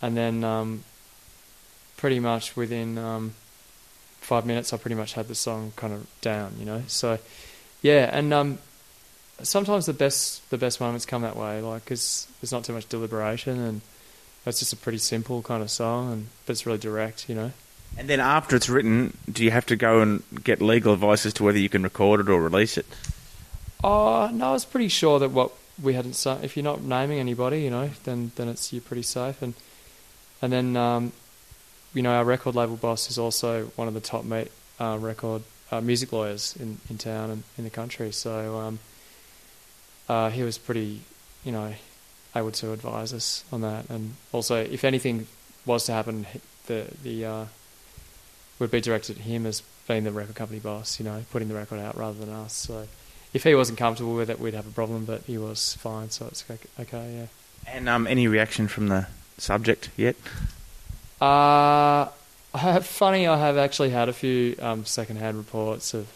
and 0.01 0.17
then 0.17 0.43
um, 0.43 0.83
pretty 1.97 2.19
much 2.19 2.55
within 2.55 2.97
um, 2.97 3.33
five 4.21 4.45
minutes, 4.45 4.73
I 4.73 4.77
pretty 4.77 4.95
much 4.95 5.13
had 5.13 5.27
the 5.27 5.35
song 5.35 5.73
kind 5.75 5.93
of 5.93 6.07
down, 6.21 6.55
you 6.59 6.65
know. 6.65 6.83
So 6.87 7.19
yeah, 7.81 8.09
and 8.11 8.33
um, 8.33 8.57
sometimes 9.43 9.85
the 9.85 9.93
best 9.93 10.47
the 10.49 10.57
best 10.57 10.79
moments 10.79 11.05
come 11.05 11.21
that 11.23 11.35
way, 11.35 11.61
like 11.61 11.83
because 11.85 12.27
there's 12.41 12.51
not 12.51 12.63
too 12.63 12.73
much 12.73 12.87
deliberation 12.89 13.59
and 13.59 13.81
that's 14.43 14.59
just 14.59 14.73
a 14.73 14.77
pretty 14.77 14.99
simple 14.99 15.41
kind 15.41 15.63
of 15.63 15.71
song, 15.71 16.11
and 16.13 16.27
but 16.45 16.53
it's 16.53 16.65
really 16.65 16.77
direct, 16.77 17.27
you 17.29 17.35
know. 17.35 17.51
And 17.97 18.07
then 18.09 18.19
after 18.19 18.55
it's 18.55 18.67
written, 18.69 19.15
do 19.31 19.43
you 19.43 19.51
have 19.51 19.65
to 19.67 19.75
go 19.75 20.01
and 20.01 20.21
get 20.43 20.61
legal 20.61 20.93
advice 20.93 21.25
as 21.25 21.33
to 21.35 21.43
whether 21.43 21.57
you 21.57 21.69
can 21.69 21.81
record 21.83 22.19
it 22.19 22.29
or 22.29 22.41
release 22.41 22.77
it? 22.77 22.85
Oh 23.83 24.29
no, 24.33 24.49
I 24.49 24.51
was 24.51 24.65
pretty 24.65 24.87
sure 24.89 25.19
that 25.19 25.31
what 25.31 25.51
we 25.81 25.93
hadn't. 25.93 26.13
sa- 26.13 26.39
If 26.41 26.55
you're 26.55 26.63
not 26.63 26.81
naming 26.81 27.19
anybody, 27.19 27.61
you 27.61 27.69
know, 27.69 27.89
then 28.03 28.31
then 28.35 28.47
it's 28.49 28.71
you're 28.73 28.81
pretty 28.81 29.03
safe. 29.03 29.41
And 29.41 29.53
and 30.41 30.51
then 30.53 30.75
um, 30.77 31.11
you 31.93 32.01
know, 32.01 32.11
our 32.11 32.25
record 32.25 32.55
label 32.55 32.75
boss 32.75 33.09
is 33.09 33.17
also 33.17 33.65
one 33.75 33.87
of 33.87 33.93
the 33.93 34.01
top 34.01 34.25
mate, 34.25 34.51
uh, 34.79 34.97
record 34.99 35.43
uh, 35.71 35.81
music 35.81 36.11
lawyers 36.11 36.55
in, 36.59 36.79
in 36.89 36.97
town 36.97 37.29
and 37.31 37.43
in 37.57 37.63
the 37.63 37.69
country. 37.69 38.11
So 38.11 38.57
um, 38.59 38.79
uh, 40.07 40.29
he 40.29 40.43
was 40.43 40.57
pretty, 40.57 41.01
you 41.43 41.51
know, 41.51 41.73
able 42.35 42.51
to 42.51 42.73
advise 42.73 43.13
us 43.13 43.43
on 43.51 43.61
that. 43.61 43.89
And 43.89 44.15
also, 44.31 44.55
if 44.57 44.83
anything 44.83 45.27
was 45.65 45.85
to 45.85 45.93
happen, 45.93 46.25
the 46.67 46.87
the 47.03 47.25
uh, 47.25 47.45
would 48.59 48.71
be 48.71 48.81
directed 48.81 49.17
at 49.17 49.23
him 49.23 49.45
as 49.45 49.61
being 49.87 50.03
the 50.03 50.11
record 50.11 50.35
company 50.35 50.59
boss. 50.59 50.99
You 50.99 51.05
know, 51.05 51.23
putting 51.31 51.47
the 51.47 51.55
record 51.55 51.79
out 51.79 51.97
rather 51.97 52.17
than 52.17 52.29
us. 52.33 52.53
So 52.53 52.87
if 53.33 53.43
he 53.43 53.55
wasn't 53.55 53.77
comfortable 53.77 54.15
with 54.15 54.29
it, 54.29 54.39
we'd 54.39 54.53
have 54.53 54.67
a 54.67 54.71
problem. 54.71 55.05
But 55.05 55.21
he 55.23 55.37
was 55.37 55.75
fine, 55.75 56.09
so 56.09 56.27
it's 56.27 56.43
okay. 56.49 56.59
okay 56.79 57.15
yeah. 57.15 57.27
And 57.67 57.89
um, 57.89 58.05
any 58.05 58.27
reaction 58.27 58.67
from 58.67 58.87
the 58.87 59.07
subject 59.37 59.89
yet? 59.97 60.15
Uh, 61.19 62.09
I 62.53 62.59
have, 62.59 62.85
funny, 62.85 63.27
I 63.27 63.37
have 63.37 63.57
actually 63.57 63.89
had 63.89 64.07
a 64.07 64.13
few 64.13 64.55
um, 64.61 64.85
second-hand 64.85 65.35
reports 65.35 65.93
of, 65.93 66.07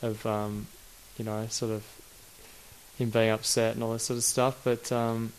of 0.00 0.24
um, 0.24 0.68
you 1.18 1.24
know, 1.24 1.46
sort 1.50 1.72
of 1.72 1.84
him 3.00 3.10
being 3.10 3.30
upset 3.30 3.74
and 3.74 3.82
all 3.82 3.92
this 3.92 4.04
sort 4.04 4.16
of 4.16 4.24
stuff. 4.24 4.60
But 4.64 4.90
um, 4.92 5.32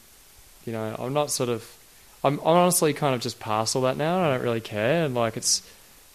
you 0.65 0.74
know, 0.74 0.95
I'm 0.97 1.13
not 1.13 1.32
sort 1.32 1.50
of, 1.50 1.69
I'm, 2.24 2.39
I'm 2.39 2.45
honestly 2.45 2.93
kind 2.93 3.15
of 3.15 3.21
just 3.21 3.39
past 3.39 3.76
all 3.76 3.82
that 3.84 3.97
now. 3.97 4.17
And 4.17 4.26
I 4.26 4.34
don't 4.36 4.43
really 4.43 4.62
care. 4.62 5.06
And 5.06 5.15
like, 5.15 5.38
it's 5.38 5.62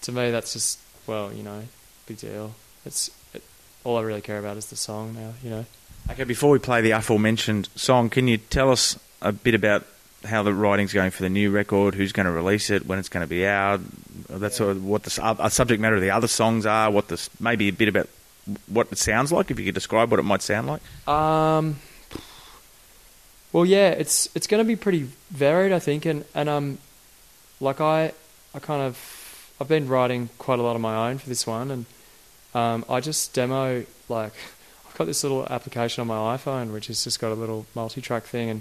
to 0.03 0.13
me, 0.13 0.31
that's 0.31 0.53
just 0.53 0.79
well, 1.07 1.33
you 1.33 1.43
know, 1.43 1.63
big 2.07 2.19
deal. 2.19 2.55
It's 2.85 3.11
it, 3.35 3.43
all 3.85 3.99
I 3.99 4.03
really 4.03 4.21
care 4.21 4.39
about 4.39 4.57
is 4.57 4.67
the 4.67 4.77
song 4.77 5.15
now. 5.15 5.35
You 5.43 5.51
know. 5.51 5.67
Okay, 6.11 6.25
before 6.25 6.51
we 6.51 6.59
play 6.59 6.83
the 6.83 6.93
aforementioned 6.93 7.69
song, 7.75 8.11
can 8.11 8.29
you 8.29 8.37
tell 8.39 8.71
us 8.71 8.99
a 9.21 9.33
bit 9.33 9.55
about 9.55 9.85
how 10.25 10.43
the 10.43 10.53
writing's 10.53 10.93
going 10.93 11.11
for 11.11 11.23
the 11.23 11.29
new 11.29 11.51
record, 11.51 11.95
who's 11.95 12.13
going 12.13 12.27
to 12.27 12.33
release 12.33 12.71
it, 12.71 12.87
when 12.87 12.99
it's 12.99 13.09
going 13.09 13.25
to 13.25 13.29
be 13.29 13.47
out, 13.47 13.81
that's 14.29 14.57
sort 14.57 14.71
of 14.71 14.85
what 14.85 15.03
the 15.03 15.23
uh, 15.23 15.49
subject 15.49 15.81
matter 15.81 15.97
of 15.97 16.01
the 16.01 16.11
other 16.11 16.29
songs 16.29 16.67
are, 16.67 16.91
what 16.91 17.09
this 17.09 17.29
maybe 17.41 17.69
a 17.69 17.73
bit 17.73 17.89
about 17.89 18.09
what 18.67 18.89
it 18.93 18.99
sounds 18.99 19.33
like, 19.33 19.51
if 19.51 19.59
you 19.59 19.65
could 19.65 19.75
describe 19.75 20.11
what 20.11 20.21
it 20.21 20.25
might 20.25 20.43
sound 20.43 20.67
like. 20.67 21.09
Um. 21.09 21.77
Well, 23.53 23.65
yeah, 23.65 23.91
it's 23.91 24.29
it's 24.35 24.47
going 24.47 24.63
to 24.63 24.67
be 24.67 24.77
pretty 24.77 25.09
varied, 25.31 25.73
I 25.73 25.79
think, 25.79 26.05
and 26.05 26.25
and 26.35 26.49
um, 26.49 26.79
like 27.61 27.81
I, 27.81 28.13
I 28.55 28.59
kind 28.59 28.83
of, 28.83 29.55
I've 29.61 29.69
been 29.69 29.89
writing 29.89 30.29
quite 30.39 30.59
a 30.59 30.63
lot 30.63 30.77
of 30.77 30.83
my 30.83 31.09
own 31.09 31.19
for 31.19 31.29
this 31.29 31.47
one, 31.47 31.71
and 31.71 31.87
um, 32.55 32.85
I 32.89 33.01
just 33.01 33.33
demo 33.33 33.85
like, 34.09 34.33
I've 34.89 34.95
got 34.99 35.07
this 35.07 35.23
little 35.23 35.47
application 35.49 36.03
on 36.03 36.07
my 36.07 36.37
iPhone 36.37 36.73
which 36.73 36.89
has 36.89 37.03
just 37.05 37.21
got 37.21 37.33
a 37.33 37.35
little 37.35 37.67
multi-track 37.75 38.25
thing, 38.25 38.51
and 38.51 38.61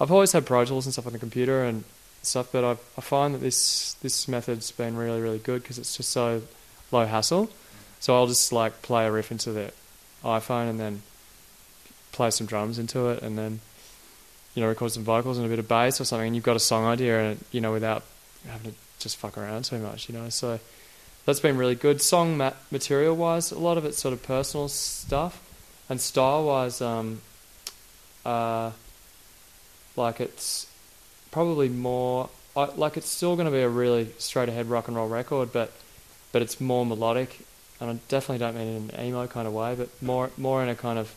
I've 0.00 0.12
always 0.12 0.32
had 0.32 0.46
Pro 0.46 0.64
Tools 0.64 0.86
and 0.86 0.92
stuff 0.92 1.06
on 1.06 1.12
the 1.12 1.18
computer 1.18 1.64
and 1.64 1.84
stuff, 2.22 2.52
but 2.52 2.64
I 2.64 2.72
I 2.96 3.00
find 3.00 3.34
that 3.34 3.40
this 3.40 3.94
this 4.02 4.28
method's 4.28 4.70
been 4.70 4.96
really 4.96 5.20
really 5.20 5.38
good 5.38 5.62
because 5.62 5.78
it's 5.78 5.96
just 5.96 6.10
so 6.10 6.42
low 6.92 7.06
hassle. 7.06 7.50
So 8.02 8.16
I'll 8.16 8.26
just 8.26 8.52
like 8.52 8.82
play 8.82 9.06
a 9.06 9.12
riff 9.12 9.30
into 9.30 9.52
the 9.52 9.72
iPhone 10.24 10.68
and 10.68 10.80
then 10.80 11.02
play 12.10 12.32
some 12.32 12.48
drums 12.48 12.80
into 12.80 13.10
it 13.10 13.22
and 13.22 13.38
then 13.38 13.60
you 14.56 14.60
know 14.60 14.66
record 14.66 14.90
some 14.90 15.04
vocals 15.04 15.38
and 15.38 15.46
a 15.46 15.48
bit 15.48 15.60
of 15.60 15.68
bass 15.68 16.00
or 16.00 16.04
something. 16.04 16.26
And 16.26 16.34
you've 16.34 16.44
got 16.44 16.56
a 16.56 16.58
song 16.58 16.84
idea 16.84 17.30
and 17.30 17.44
you 17.52 17.60
know 17.60 17.70
without 17.70 18.02
having 18.44 18.72
to 18.72 18.76
just 18.98 19.18
fuck 19.18 19.38
around 19.38 19.66
too 19.66 19.78
much 19.78 20.08
you 20.08 20.16
know. 20.16 20.28
So 20.30 20.58
that's 21.26 21.38
been 21.38 21.56
really 21.56 21.76
good. 21.76 22.02
Song 22.02 22.36
ma- 22.36 22.54
material 22.72 23.14
wise 23.14 23.52
a 23.52 23.58
lot 23.60 23.78
of 23.78 23.84
it's 23.84 24.00
sort 24.00 24.12
of 24.12 24.24
personal 24.24 24.66
stuff. 24.66 25.40
And 25.88 26.00
style 26.00 26.44
wise 26.44 26.80
um 26.80 27.20
uh 28.24 28.72
like 29.94 30.20
it's 30.20 30.66
probably 31.30 31.68
more 31.68 32.30
like 32.56 32.96
it's 32.96 33.08
still 33.08 33.36
going 33.36 33.46
to 33.46 33.52
be 33.52 33.62
a 33.62 33.68
really 33.68 34.08
straight 34.18 34.48
ahead 34.48 34.68
rock 34.68 34.88
and 34.88 34.96
roll 34.96 35.08
record 35.08 35.52
but 35.52 35.70
but 36.32 36.42
it's 36.42 36.60
more 36.60 36.84
melodic 36.84 37.38
and 37.82 37.90
I 37.90 37.98
definitely 38.06 38.38
don't 38.38 38.54
mean 38.54 38.76
in 38.76 38.90
an 38.90 39.06
emo 39.06 39.26
kind 39.26 39.48
of 39.48 39.52
way, 39.52 39.74
but 39.74 39.88
more 40.00 40.30
more 40.38 40.62
in 40.62 40.68
a 40.68 40.76
kind 40.76 41.00
of, 41.00 41.12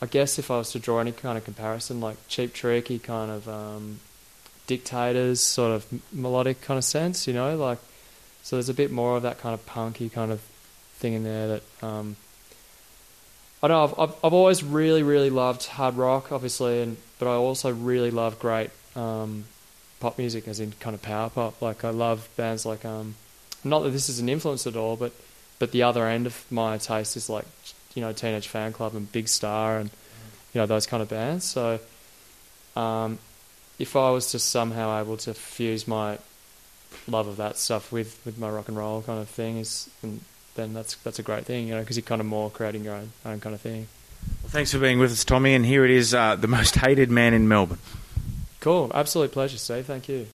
I 0.00 0.06
guess 0.06 0.38
if 0.38 0.48
I 0.48 0.58
was 0.58 0.70
to 0.72 0.78
draw 0.78 1.00
any 1.00 1.10
kind 1.10 1.36
of 1.36 1.44
comparison, 1.44 2.00
like 2.00 2.16
cheap 2.28 2.54
tricky 2.54 3.00
kind 3.00 3.32
of 3.32 3.48
um, 3.48 3.98
dictators 4.68 5.40
sort 5.40 5.72
of 5.72 5.86
melodic 6.12 6.60
kind 6.60 6.78
of 6.78 6.84
sense, 6.84 7.26
you 7.26 7.34
know, 7.34 7.56
like 7.56 7.78
so 8.44 8.54
there's 8.54 8.68
a 8.68 8.74
bit 8.74 8.92
more 8.92 9.16
of 9.16 9.24
that 9.24 9.40
kind 9.40 9.52
of 9.52 9.66
punky 9.66 10.08
kind 10.08 10.30
of 10.30 10.40
thing 10.94 11.14
in 11.14 11.24
there 11.24 11.48
that 11.48 11.62
um, 11.82 12.14
I 13.60 13.66
don't 13.66 13.76
know. 13.76 13.84
I've, 14.04 14.10
I've 14.10 14.24
I've 14.24 14.32
always 14.32 14.62
really 14.62 15.02
really 15.02 15.30
loved 15.30 15.66
hard 15.66 15.96
rock, 15.96 16.30
obviously, 16.30 16.80
and 16.80 16.96
but 17.18 17.26
I 17.26 17.34
also 17.34 17.72
really 17.72 18.12
love 18.12 18.38
great 18.38 18.70
um, 18.94 19.46
pop 19.98 20.16
music, 20.16 20.46
as 20.46 20.60
in 20.60 20.74
kind 20.78 20.94
of 20.94 21.02
power 21.02 21.28
pop. 21.28 21.60
Like 21.60 21.84
I 21.84 21.90
love 21.90 22.28
bands 22.36 22.64
like 22.64 22.84
um, 22.84 23.16
not 23.64 23.80
that 23.80 23.90
this 23.90 24.08
is 24.08 24.20
an 24.20 24.28
influence 24.28 24.64
at 24.68 24.76
all, 24.76 24.94
but 24.94 25.12
but 25.60 25.70
the 25.70 25.84
other 25.84 26.08
end 26.08 26.26
of 26.26 26.44
my 26.50 26.76
taste 26.78 27.16
is 27.16 27.30
like 27.30 27.44
you 27.94 28.02
know 28.02 28.12
Teenage 28.12 28.48
Fanclub 28.52 28.94
and 28.94 29.10
Big 29.12 29.28
Star 29.28 29.78
and 29.78 29.90
you 30.52 30.60
know 30.60 30.66
those 30.66 30.86
kind 30.86 31.00
of 31.00 31.08
bands. 31.08 31.44
So 31.44 31.78
um, 32.74 33.20
if 33.78 33.94
I 33.94 34.10
was 34.10 34.32
to 34.32 34.40
somehow 34.40 35.00
able 35.00 35.16
to 35.18 35.34
fuse 35.34 35.86
my 35.86 36.18
love 37.06 37.28
of 37.28 37.36
that 37.36 37.56
stuff 37.56 37.92
with, 37.92 38.20
with 38.24 38.38
my 38.38 38.48
rock 38.48 38.68
and 38.68 38.76
roll 38.76 39.02
kind 39.02 39.20
of 39.20 39.28
thing, 39.28 39.58
is 39.58 39.88
then, 40.02 40.20
then 40.54 40.74
that's 40.74 40.96
that's 40.96 41.18
a 41.18 41.22
great 41.22 41.46
thing, 41.46 41.68
you 41.68 41.74
know, 41.74 41.80
because 41.80 41.96
you're 41.96 42.02
kind 42.02 42.20
of 42.20 42.26
more 42.26 42.50
creating 42.50 42.84
your 42.84 42.94
own 42.94 43.12
own 43.24 43.40
kind 43.40 43.54
of 43.54 43.60
thing. 43.60 43.86
Well, 44.42 44.50
thanks 44.50 44.72
for 44.72 44.78
being 44.78 44.98
with 44.98 45.12
us, 45.12 45.24
Tommy, 45.24 45.54
and 45.54 45.64
here 45.64 45.84
it 45.84 45.90
is, 45.90 46.12
uh, 46.12 46.36
the 46.36 46.48
most 46.48 46.74
hated 46.76 47.10
man 47.10 47.32
in 47.32 47.48
Melbourne. 47.48 47.78
Cool, 48.60 48.90
absolute 48.94 49.32
pleasure, 49.32 49.56
Steve. 49.56 49.86
Thank 49.86 50.08
you. 50.08 50.26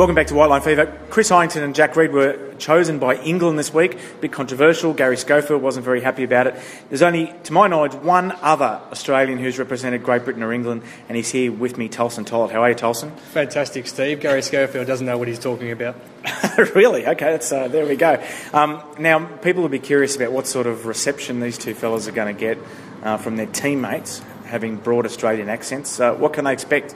Welcome 0.00 0.14
back 0.14 0.28
to 0.28 0.34
White 0.34 0.48
Line 0.48 0.62
Fever. 0.62 0.98
Chris 1.10 1.28
Harrington 1.28 1.62
and 1.62 1.74
Jack 1.74 1.94
Reed 1.94 2.10
were 2.10 2.54
chosen 2.54 2.98
by 2.98 3.16
England 3.16 3.58
this 3.58 3.74
week. 3.74 3.96
A 3.96 4.16
bit 4.22 4.32
controversial. 4.32 4.94
Gary 4.94 5.18
Schofield 5.18 5.60
wasn't 5.60 5.84
very 5.84 6.00
happy 6.00 6.24
about 6.24 6.46
it. 6.46 6.54
There's 6.88 7.02
only, 7.02 7.34
to 7.44 7.52
my 7.52 7.68
knowledge, 7.68 7.92
one 7.92 8.32
other 8.40 8.80
Australian 8.90 9.38
who's 9.38 9.58
represented 9.58 10.02
Great 10.02 10.24
Britain 10.24 10.42
or 10.42 10.54
England, 10.54 10.84
and 11.06 11.18
he's 11.18 11.30
here 11.30 11.52
with 11.52 11.76
me, 11.76 11.90
Tulsen 11.90 12.24
Tollett. 12.24 12.50
How 12.50 12.62
are 12.62 12.70
you, 12.70 12.74
Tulsen? 12.76 13.14
Fantastic, 13.34 13.86
Steve. 13.86 14.20
Gary 14.20 14.40
Schofield 14.40 14.86
doesn't 14.86 15.06
know 15.06 15.18
what 15.18 15.28
he's 15.28 15.38
talking 15.38 15.70
about. 15.70 15.96
really? 16.74 17.06
Okay, 17.06 17.32
that's, 17.32 17.52
uh, 17.52 17.68
there 17.68 17.84
we 17.84 17.96
go. 17.96 18.24
Um, 18.54 18.82
now, 18.98 19.26
people 19.26 19.60
will 19.60 19.68
be 19.68 19.78
curious 19.78 20.16
about 20.16 20.32
what 20.32 20.46
sort 20.46 20.66
of 20.66 20.86
reception 20.86 21.40
these 21.40 21.58
two 21.58 21.74
fellas 21.74 22.08
are 22.08 22.12
going 22.12 22.34
to 22.34 22.40
get 22.40 22.56
uh, 23.02 23.18
from 23.18 23.36
their 23.36 23.44
teammates, 23.44 24.20
having 24.46 24.76
broad 24.76 25.04
Australian 25.04 25.50
accents. 25.50 26.00
Uh, 26.00 26.14
what 26.14 26.32
can 26.32 26.46
they 26.46 26.54
expect? 26.54 26.94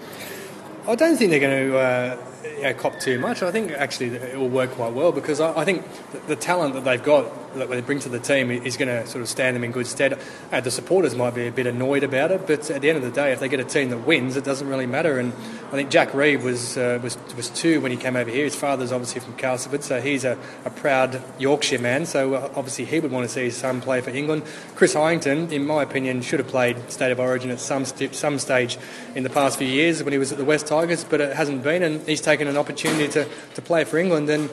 I 0.89 0.95
don't 0.95 1.19
think 1.19 1.33
they're 1.33 1.41
going 1.41 1.71
to 1.71 2.34
know, 2.63 2.75
cop 2.75 2.99
too 3.01 3.19
much. 3.19 3.43
I 3.43 3.51
think 3.51 3.73
actually 3.73 4.09
it 4.17 4.39
will 4.39 4.49
work 4.49 4.71
quite 4.73 4.93
well 4.93 5.13
because 5.13 5.41
I, 5.41 5.61
I 5.61 5.65
think 5.65 5.85
the, 6.13 6.19
the 6.19 6.37
talent 6.37 6.75
that 6.75 6.85
they've 6.85 7.03
got 7.03 7.55
that 7.55 7.69
they 7.69 7.81
bring 7.81 8.01
to 8.01 8.09
the 8.09 8.19
team 8.19 8.51
is 8.51 8.77
going 8.77 8.89
to 8.89 9.07
sort 9.07 9.23
of 9.23 9.29
stand 9.29 9.55
them 9.55 9.65
in 9.65 9.71
good 9.71 9.87
stead. 9.87 10.19
Uh, 10.51 10.61
the 10.61 10.71
supporters 10.71 11.15
might 11.15 11.35
be 11.35 11.47
a 11.47 11.53
bit 11.53 11.67
annoyed 11.67 12.03
about 12.03 12.31
it, 12.31 12.47
but 12.47 12.71
at 12.71 12.83
the 12.83 12.89
end 12.89 12.99
of 12.99 13.05
the 13.05 13.11
day, 13.11 13.33
if 13.33 13.41
they 13.41 13.49
get 13.49 13.61
a 13.61 13.65
team 13.65 13.91
that 13.91 13.99
wins, 13.99 14.37
it 14.37 14.45
doesn't 14.45 14.69
really 14.69 14.87
matter. 14.87 15.19
And 15.19 15.33
I 15.69 15.71
think 15.71 15.91
Jack 15.91 16.15
Reed 16.15 16.43
was 16.43 16.77
uh, 16.77 16.99
was 17.03 17.17
was 17.37 17.51
two 17.51 17.81
when 17.81 17.91
he 17.91 17.97
came 17.97 18.17
over 18.17 18.31
here. 18.31 18.45
His 18.45 18.57
father's 18.57 18.93
obviously 18.93 19.21
from 19.21 19.35
Castleford, 19.37 19.85
so 19.85 20.01
he's 20.01 20.25
a, 20.25 20.39
a 20.65 20.71
proud 20.71 21.23
Yorkshire 21.39 21.79
man. 21.79 22.07
So 22.07 22.35
uh, 22.35 22.53
obviously 22.57 22.85
he 22.85 23.01
would 23.01 23.11
want 23.11 23.27
to 23.27 23.33
see 23.33 23.45
his 23.45 23.57
son 23.57 23.81
play 23.81 24.01
for 24.01 24.11
England. 24.11 24.43
Chris 24.75 24.95
Harrington, 24.95 25.53
in 25.53 25.65
my 25.67 25.83
opinion, 25.83 26.23
should 26.23 26.41
have 26.41 26.49
played 26.49 26.91
State 26.91 27.13
of 27.13 27.21
Origin 27.21 27.51
at 27.51 27.61
some 27.61 27.85
st- 27.85 28.15
some 28.15 28.39
stage 28.39 28.79
in 29.15 29.23
the 29.23 29.31
past 29.31 29.59
few 29.59 29.69
years 29.69 30.03
when 30.03 30.13
he 30.13 30.19
was 30.19 30.33
at 30.33 30.39
the 30.39 30.45
West 30.45 30.67
Tigers, 30.67 31.05
but 31.05 31.21
it 31.21 31.37
hasn't 31.37 31.63
been, 31.63 31.83
and 31.83 32.07
he's 32.07 32.21
taken 32.21 32.34
an 32.41 32.57
opportunity 32.57 33.09
to, 33.09 33.29
to 33.55 33.63
play 33.63 33.85
for 33.85 33.99
England. 33.99 34.29
And 34.29 34.51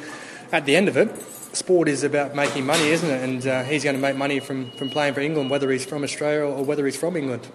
at 0.52 0.66
the 0.66 0.76
end 0.76 0.88
of 0.88 0.98
it, 0.98 1.10
sport 1.56 1.88
is 1.88 2.04
about 2.04 2.36
making 2.36 2.66
money, 2.66 2.90
isn't 2.90 3.10
it? 3.10 3.24
And 3.24 3.48
uh, 3.48 3.64
he's 3.64 3.84
going 3.84 3.96
to 3.96 4.02
make 4.02 4.16
money 4.16 4.40
from, 4.40 4.72
from 4.72 4.90
playing 4.90 5.14
for 5.14 5.22
England, 5.22 5.50
whether 5.50 5.70
he's 5.72 5.86
from 5.86 6.04
Australia 6.04 6.46
or 6.46 6.64
whether 6.64 6.86
he's 6.86 6.98
from 6.98 7.16
England. 7.16 7.48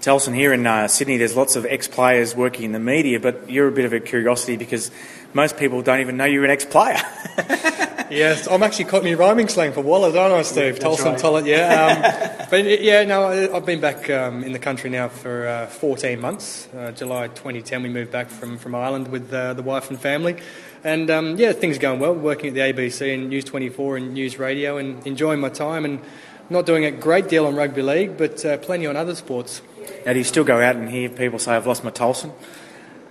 Tulsen, 0.00 0.34
here 0.34 0.52
in 0.52 0.66
uh, 0.66 0.88
Sydney, 0.88 1.18
there's 1.18 1.36
lots 1.36 1.56
of 1.56 1.66
ex 1.66 1.86
players 1.86 2.34
working 2.34 2.64
in 2.64 2.72
the 2.72 2.78
media, 2.78 3.20
but 3.20 3.50
you're 3.50 3.68
a 3.68 3.72
bit 3.72 3.84
of 3.84 3.92
a 3.92 4.00
curiosity 4.00 4.56
because 4.56 4.90
most 5.34 5.58
people 5.58 5.82
don't 5.82 6.00
even 6.00 6.16
know 6.16 6.24
you're 6.24 6.44
an 6.44 6.50
ex 6.50 6.64
player. 6.64 7.00
yes, 8.10 8.46
I'm 8.46 8.62
actually 8.62 8.86
caught 8.86 9.04
me 9.04 9.14
rhyming 9.14 9.48
slang 9.48 9.72
for 9.72 9.80
Waller, 9.80 10.12
don't 10.12 10.32
I, 10.32 10.42
Steve? 10.42 10.78
That's 10.78 10.84
Tulsen 10.84 11.12
right. 11.12 11.18
Tollett, 11.18 11.46
yeah. 11.46 12.36
Um, 12.40 12.46
but 12.50 12.64
yeah, 12.80 13.04
no, 13.04 13.54
I've 13.54 13.66
been 13.66 13.80
back 13.80 14.10
um, 14.10 14.44
in 14.44 14.52
the 14.52 14.58
country 14.58 14.90
now 14.90 15.08
for 15.08 15.46
uh, 15.46 15.66
14 15.66 16.20
months. 16.20 16.68
Uh, 16.74 16.92
July 16.92 17.28
2010, 17.28 17.82
we 17.82 17.88
moved 17.88 18.10
back 18.10 18.28
from, 18.28 18.58
from 18.58 18.74
Ireland 18.74 19.08
with 19.08 19.32
uh, 19.32 19.54
the 19.54 19.62
wife 19.62 19.90
and 19.90 20.00
family. 20.00 20.36
And 20.82 21.10
um, 21.10 21.36
yeah, 21.36 21.52
things 21.52 21.76
are 21.76 21.80
going 21.80 22.00
well, 22.00 22.14
working 22.14 22.48
at 22.48 22.54
the 22.54 22.60
ABC 22.60 23.12
and 23.14 23.28
News 23.28 23.44
24 23.44 23.98
and 23.98 24.14
News 24.14 24.38
Radio 24.38 24.78
and 24.78 25.06
enjoying 25.06 25.40
my 25.40 25.50
time 25.50 25.84
and 25.84 26.00
not 26.48 26.66
doing 26.66 26.84
a 26.84 26.90
great 26.90 27.28
deal 27.28 27.46
on 27.46 27.54
rugby 27.54 27.82
league, 27.82 28.16
but 28.16 28.44
uh, 28.44 28.56
plenty 28.58 28.86
on 28.86 28.96
other 28.96 29.14
sports. 29.14 29.62
now, 30.04 30.12
do 30.12 30.18
you 30.18 30.24
still 30.24 30.44
go 30.44 30.60
out 30.60 30.76
and 30.76 30.88
hear 30.88 31.08
people 31.08 31.38
say, 31.38 31.52
I've 31.52 31.66
lost 31.66 31.84
my 31.84 31.90
Tulsen? 31.90 32.32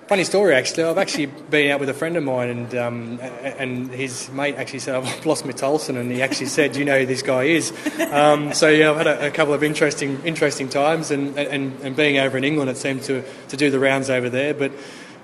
Funny 0.09 0.23
story, 0.23 0.55
actually. 0.55 0.85
I've 0.85 0.97
actually 0.97 1.27
been 1.27 1.69
out 1.69 1.79
with 1.79 1.87
a 1.87 1.93
friend 1.93 2.17
of 2.17 2.23
mine, 2.23 2.49
and 2.49 2.73
um, 2.73 3.19
and 3.43 3.91
his 3.91 4.27
mate 4.31 4.55
actually 4.55 4.79
said, 4.79 4.95
"I've 5.03 5.23
lost 5.23 5.45
my 5.45 5.51
Tulsen," 5.51 5.97
and 5.97 6.11
he 6.11 6.23
actually 6.23 6.47
said, 6.47 6.75
you 6.75 6.83
know 6.83 7.01
who 7.01 7.05
this 7.05 7.21
guy 7.21 7.43
is?" 7.43 7.71
Um, 8.11 8.51
so 8.55 8.69
yeah, 8.69 8.89
I've 8.89 8.97
had 8.97 9.05
a, 9.05 9.27
a 9.27 9.29
couple 9.29 9.53
of 9.53 9.61
interesting 9.61 10.19
interesting 10.25 10.67
times, 10.67 11.11
and, 11.11 11.37
and 11.37 11.79
and 11.81 11.95
being 11.95 12.17
over 12.17 12.39
in 12.39 12.43
England, 12.43 12.71
it 12.71 12.77
seemed 12.77 13.03
to 13.03 13.23
to 13.49 13.55
do 13.55 13.69
the 13.69 13.77
rounds 13.77 14.09
over 14.09 14.31
there. 14.31 14.55
But 14.55 14.71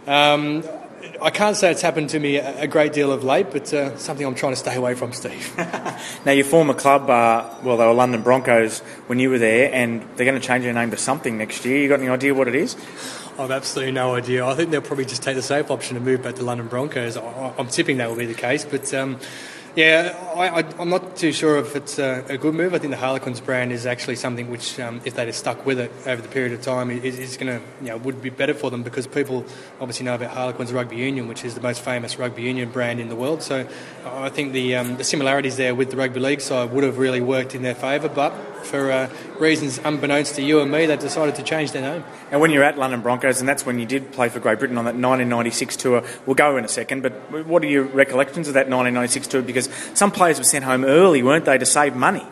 um, 0.05 0.63
I 1.19 1.31
can't 1.31 1.55
say 1.55 1.71
it's 1.71 1.81
happened 1.81 2.09
to 2.09 2.19
me 2.19 2.37
a, 2.37 2.67
great 2.67 2.93
deal 2.93 3.11
of 3.11 3.23
late, 3.23 3.47
but 3.51 3.73
uh, 3.73 3.97
something 3.97 4.25
I'm 4.25 4.35
trying 4.35 4.53
to 4.53 4.59
stay 4.59 4.75
away 4.75 4.93
from, 4.93 5.13
Steve. 5.13 5.51
Now, 6.25 6.31
your 6.31 6.45
former 6.45 6.73
club, 6.73 7.09
uh, 7.09 7.49
well, 7.63 7.77
they 7.77 7.85
were 7.85 7.93
London 7.93 8.21
Broncos 8.21 8.79
when 9.07 9.19
you 9.19 9.29
were 9.29 9.37
there, 9.37 9.73
and 9.73 10.01
they're 10.15 10.25
going 10.25 10.39
to 10.39 10.45
change 10.45 10.63
their 10.63 10.73
name 10.73 10.91
to 10.91 10.97
something 10.97 11.37
next 11.37 11.63
year. 11.65 11.77
You 11.77 11.87
got 11.87 11.99
any 11.99 12.09
idea 12.09 12.33
what 12.33 12.47
it 12.47 12.55
is? 12.55 12.75
I've 13.37 13.51
absolutely 13.51 13.91
no 13.91 14.15
idea. 14.15 14.45
I 14.45 14.55
think 14.55 14.71
they'll 14.71 14.81
probably 14.81 15.05
just 15.05 15.21
take 15.21 15.35
the 15.35 15.41
safe 15.41 15.69
option 15.69 15.97
and 15.97 16.05
move 16.05 16.23
back 16.23 16.35
to 16.35 16.43
London 16.43 16.67
Broncos. 16.67 17.17
I- 17.17 17.53
I'm 17.57 17.67
tipping 17.67 17.97
that 17.97 18.09
will 18.09 18.15
be 18.15 18.25
the 18.25 18.33
case, 18.33 18.63
but 18.63 18.93
um, 18.93 19.19
yeah, 19.75 20.15
I, 20.37 20.63
I'm 20.79 20.89
not 20.89 21.17
too 21.17 21.33
sure 21.33 21.57
if 21.57 21.75
it's 21.75 21.99
a, 21.99 22.23
a 22.29 22.37
good 22.37 22.55
move. 22.55 22.73
I 22.73 22.77
think 22.77 22.91
the 22.91 22.97
Harlequins 22.97 23.41
brand 23.41 23.73
is 23.73 23.85
actually 23.85 24.15
something 24.15 24.49
which, 24.49 24.79
um, 24.79 25.01
if 25.03 25.15
they'd 25.15 25.25
have 25.25 25.35
stuck 25.35 25.65
with 25.65 25.79
it 25.81 25.91
over 26.05 26.21
the 26.21 26.29
period 26.29 26.53
of 26.53 26.61
time, 26.61 26.89
is, 26.89 27.19
is 27.19 27.35
going 27.35 27.59
to, 27.59 27.65
you 27.81 27.89
know, 27.89 27.97
would 27.97 28.21
be 28.21 28.29
better 28.29 28.53
for 28.53 28.71
them 28.71 28.83
because 28.83 29.05
people 29.05 29.45
obviously 29.81 30.05
know 30.05 30.15
about 30.15 30.31
Harlequins 30.31 30.71
Rugby 30.71 30.95
Union, 30.95 31.27
which 31.27 31.43
is 31.43 31.55
the 31.55 31.61
most 31.61 31.81
famous 31.81 32.17
rugby 32.17 32.43
union 32.43 32.69
brand 32.69 33.01
in 33.01 33.09
the 33.09 33.17
world. 33.17 33.43
So 33.43 33.67
I 34.05 34.29
think 34.29 34.53
the 34.53 34.77
um, 34.77 34.95
the 34.95 35.03
similarities 35.03 35.57
there 35.57 35.75
with 35.75 35.91
the 35.91 35.97
rugby 35.97 36.21
league 36.21 36.39
side 36.39 36.71
would 36.71 36.85
have 36.85 36.97
really 36.97 37.19
worked 37.19 37.53
in 37.53 37.61
their 37.61 37.75
favour, 37.75 38.07
but 38.07 38.31
for 38.65 38.91
uh, 38.91 39.09
reasons 39.39 39.79
unbeknownst 39.83 40.35
to 40.35 40.41
you 40.41 40.59
and 40.59 40.71
me, 40.71 40.85
they 40.85 40.97
decided 40.97 41.35
to 41.35 41.43
change 41.43 41.71
their 41.71 41.81
name. 41.81 42.03
And 42.31 42.41
when 42.41 42.51
you're 42.51 42.63
at 42.63 42.77
London 42.77 43.01
Broncos, 43.01 43.39
and 43.39 43.47
that's 43.47 43.65
when 43.65 43.79
you 43.79 43.85
did 43.85 44.11
play 44.11 44.29
for 44.29 44.39
Great 44.39 44.59
Britain 44.59 44.77
on 44.77 44.85
that 44.85 44.95
1996 44.95 45.75
tour, 45.75 46.03
we'll 46.25 46.35
go 46.35 46.57
in 46.57 46.65
a 46.65 46.67
second, 46.67 47.01
but 47.01 47.13
what 47.45 47.63
are 47.63 47.67
your 47.67 47.83
recollections 47.83 48.47
of 48.47 48.55
that 48.55 48.67
1996 48.67 49.27
tour? 49.27 49.41
Because 49.41 49.69
some 49.93 50.11
players 50.11 50.37
were 50.37 50.43
sent 50.43 50.65
home 50.65 50.83
early, 50.83 51.23
weren't 51.23 51.45
they, 51.45 51.57
to 51.57 51.65
save 51.65 51.95
money? 51.95 52.25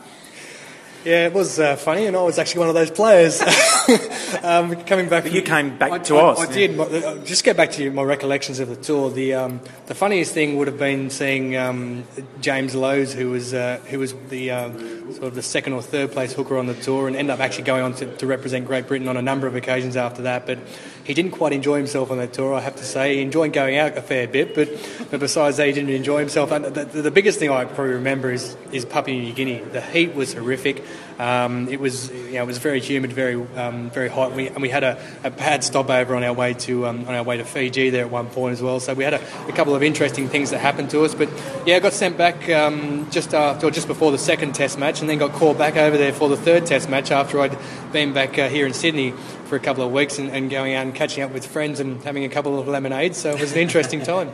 Yeah, 1.05 1.25
it 1.27 1.33
was 1.33 1.59
uh, 1.59 1.75
funny, 1.75 2.05
and 2.05 2.15
I 2.15 2.21
was 2.21 2.39
actually 2.39 2.59
one 2.59 2.69
of 2.69 2.75
those 2.75 2.89
players. 2.89 3.41
um, 4.43 4.73
coming 4.85 5.09
back, 5.09 5.23
But 5.23 5.33
you 5.33 5.41
came 5.41 5.77
back 5.77 5.91
I, 5.91 5.97
to 5.99 6.15
I, 6.15 6.21
Oz, 6.21 6.39
I 6.39 6.45
yeah. 6.45 6.53
did. 6.53 6.77
My- 6.77 6.83
uh, 6.85 7.17
Just 7.25 7.43
get 7.43 7.57
back 7.57 7.71
to 7.71 7.91
my 7.91 8.03
recollections 8.03 8.59
of 8.59 8.69
the 8.69 8.77
tour. 8.77 9.11
The 9.11 9.33
um, 9.33 9.59
the 9.87 9.95
funniest 9.95 10.33
thing 10.33 10.55
would 10.57 10.67
have 10.67 10.77
been 10.79 11.09
seeing 11.09 11.57
um, 11.57 12.05
James 12.39 12.73
Lowes, 12.73 13.13
who 13.13 13.31
was 13.31 13.53
uh, 13.53 13.79
who 13.89 13.99
was 13.99 14.13
the 14.29 14.51
um, 14.51 15.11
sort 15.11 15.25
of 15.25 15.35
the 15.35 15.41
second 15.41 15.73
or 15.73 15.81
third 15.81 16.13
place 16.13 16.31
hooker 16.31 16.57
on 16.57 16.67
the 16.67 16.75
tour, 16.75 17.07
and 17.07 17.17
end 17.17 17.29
up 17.29 17.41
actually 17.41 17.65
going 17.65 17.83
on 17.83 17.93
to, 17.95 18.15
to 18.17 18.25
represent 18.25 18.65
Great 18.65 18.87
Britain 18.87 19.09
on 19.09 19.17
a 19.17 19.21
number 19.21 19.45
of 19.45 19.55
occasions 19.55 19.97
after 19.97 20.21
that. 20.21 20.45
But 20.45 20.59
he 21.03 21.13
didn't 21.13 21.31
quite 21.31 21.51
enjoy 21.51 21.77
himself 21.77 22.11
on 22.11 22.17
that 22.17 22.33
tour. 22.33 22.53
I 22.53 22.61
have 22.61 22.77
to 22.77 22.85
say, 22.85 23.15
he 23.15 23.21
enjoyed 23.21 23.51
going 23.51 23.77
out 23.77 23.97
a 23.97 24.01
fair 24.01 24.27
bit, 24.27 24.55
but, 24.55 24.69
but 25.11 25.19
besides 25.19 25.57
that, 25.57 25.67
he 25.67 25.73
didn't 25.73 25.89
enjoy 25.89 26.19
himself. 26.19 26.51
And 26.51 26.65
the, 26.65 26.85
the, 26.85 27.11
biggest 27.11 27.39
thing 27.39 27.49
I 27.49 27.65
probably 27.65 27.93
remember 27.93 28.31
is 28.31 28.55
is 28.71 28.85
Papua 28.85 29.17
New 29.17 29.33
Guinea. 29.33 29.59
The 29.59 29.81
heat 29.81 30.15
was 30.15 30.33
horrific. 30.33 30.83
Um, 31.19 31.67
it 31.67 31.79
was 31.79 32.09
you 32.11 32.33
know, 32.33 32.43
it 32.43 32.47
was 32.47 32.57
very 32.57 32.79
humid, 32.79 33.13
very 33.13 33.35
um, 33.55 33.89
very 33.91 34.09
hot. 34.09 34.33
We, 34.33 34.47
and 34.47 34.61
we 34.61 34.69
had 34.69 34.83
a, 34.83 34.99
a 35.23 35.29
bad 35.29 35.63
stopover 35.63 36.15
on 36.15 36.23
our 36.23 36.33
way 36.33 36.53
to 36.53 36.87
um, 36.87 37.07
on 37.07 37.13
our 37.13 37.23
way 37.23 37.37
to 37.37 37.43
Fiji 37.43 37.89
there 37.89 38.05
at 38.05 38.11
one 38.11 38.27
point 38.27 38.53
as 38.53 38.61
well. 38.61 38.79
So 38.79 38.93
we 38.93 39.03
had 39.03 39.13
a, 39.13 39.47
a 39.47 39.51
couple 39.51 39.75
of 39.75 39.83
interesting 39.83 40.27
things 40.29 40.49
that 40.51 40.59
happened 40.59 40.89
to 40.91 41.03
us. 41.03 41.13
But 41.13 41.29
yeah, 41.65 41.75
I 41.75 41.79
got 41.79 41.93
sent 41.93 42.17
back 42.17 42.49
um, 42.49 43.09
just 43.11 43.33
after 43.33 43.67
or 43.67 43.71
just 43.71 43.87
before 43.87 44.11
the 44.11 44.17
second 44.17 44.53
Test 44.53 44.79
match, 44.79 45.01
and 45.01 45.09
then 45.09 45.17
got 45.17 45.33
called 45.33 45.57
back 45.57 45.75
over 45.75 45.97
there 45.97 46.13
for 46.13 46.29
the 46.29 46.37
third 46.37 46.65
Test 46.65 46.89
match 46.89 47.11
after 47.11 47.39
I'd 47.41 47.57
been 47.91 48.13
back 48.13 48.39
uh, 48.39 48.49
here 48.49 48.65
in 48.65 48.73
Sydney 48.73 49.13
for 49.53 49.57
a 49.57 49.59
couple 49.59 49.83
of 49.85 49.91
weeks 49.91 50.17
and, 50.17 50.31
and 50.31 50.49
going 50.49 50.73
out 50.73 50.83
and 50.83 50.95
catching 50.95 51.21
up 51.21 51.31
with 51.31 51.45
friends 51.45 51.79
and 51.79 52.03
having 52.03 52.23
a 52.25 52.29
couple 52.29 52.59
of 52.59 52.67
lemonades. 52.67 53.19
So 53.19 53.29
it 53.29 53.39
was 53.39 53.51
an 53.51 53.59
interesting 53.59 54.01
time. 54.13 54.33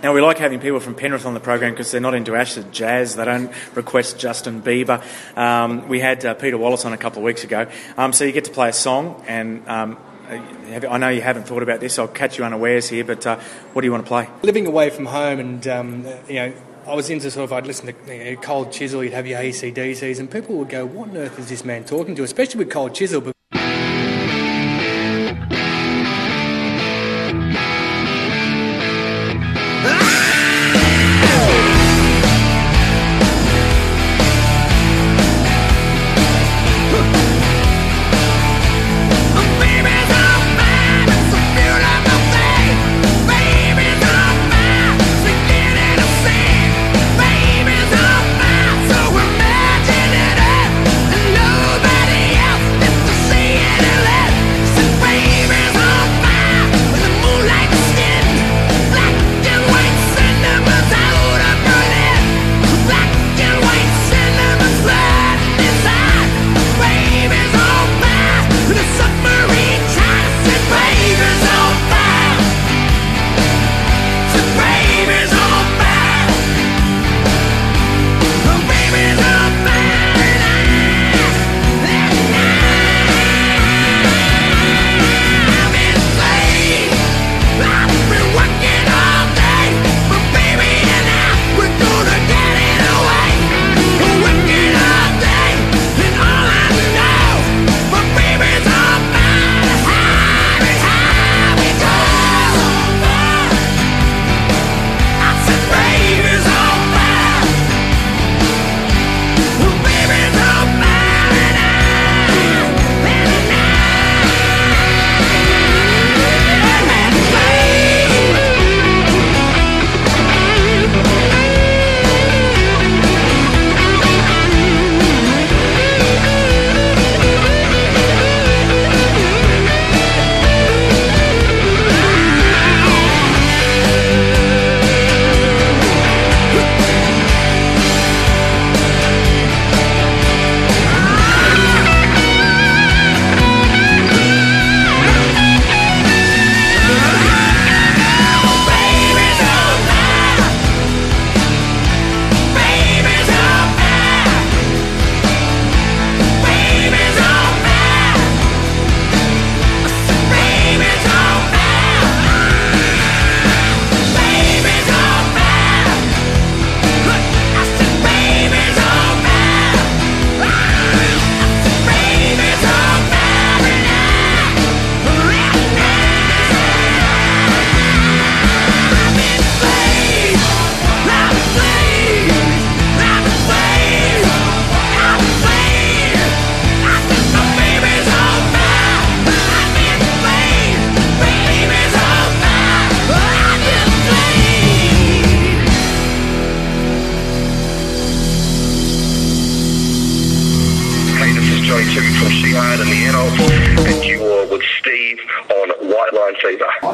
Now, 0.00 0.14
we 0.14 0.20
like 0.20 0.38
having 0.38 0.60
people 0.60 0.78
from 0.78 0.94
Penrith 0.94 1.26
on 1.26 1.34
the 1.34 1.40
program 1.40 1.72
because 1.72 1.90
they're 1.90 2.00
not 2.00 2.14
into 2.14 2.36
acid 2.36 2.70
jazz. 2.70 3.16
They 3.16 3.24
don't 3.24 3.50
request 3.74 4.20
Justin 4.20 4.62
Bieber. 4.62 5.02
Um, 5.36 5.88
we 5.88 5.98
had 5.98 6.24
uh, 6.24 6.34
Peter 6.34 6.56
Wallace 6.56 6.84
on 6.84 6.92
a 6.92 6.96
couple 6.96 7.18
of 7.18 7.24
weeks 7.24 7.42
ago. 7.42 7.66
Um, 7.96 8.12
so 8.12 8.22
you 8.24 8.30
get 8.30 8.44
to 8.44 8.52
play 8.52 8.68
a 8.68 8.72
song, 8.72 9.24
and 9.26 9.68
um, 9.68 9.98
uh, 10.28 10.36
have- 10.68 10.84
I 10.84 10.98
know 10.98 11.08
you 11.08 11.20
haven't 11.20 11.48
thought 11.48 11.64
about 11.64 11.80
this. 11.80 11.98
I'll 11.98 12.06
catch 12.06 12.38
you 12.38 12.44
unawares 12.44 12.88
here, 12.88 13.02
but 13.02 13.26
uh, 13.26 13.40
what 13.72 13.82
do 13.82 13.88
you 13.88 13.92
want 13.92 14.04
to 14.04 14.08
play? 14.08 14.28
living 14.42 14.68
away 14.68 14.90
from 14.90 15.06
home 15.06 15.40
and 15.40 15.66
um, 15.66 16.06
you 16.28 16.34
know 16.36 16.52
I 16.86 16.94
was 16.94 17.10
into 17.10 17.28
sort 17.28 17.42
of 17.42 17.52
I'd 17.52 17.66
listen 17.66 17.92
to 17.92 18.14
you 18.16 18.36
know, 18.36 18.40
Cold 18.40 18.70
Chisel 18.70 19.02
you'd 19.02 19.14
have 19.14 19.26
your 19.26 19.40
ACDCs 19.40 20.20
and 20.20 20.30
people 20.30 20.54
would 20.58 20.68
go 20.68 20.86
what 20.86 21.08
on 21.08 21.16
earth 21.16 21.40
is 21.40 21.48
this 21.48 21.64
man 21.64 21.82
talking 21.82 22.14
to 22.14 22.22
especially 22.22 22.58
with 22.60 22.70
Cold 22.70 22.94
Chisel 22.94 23.32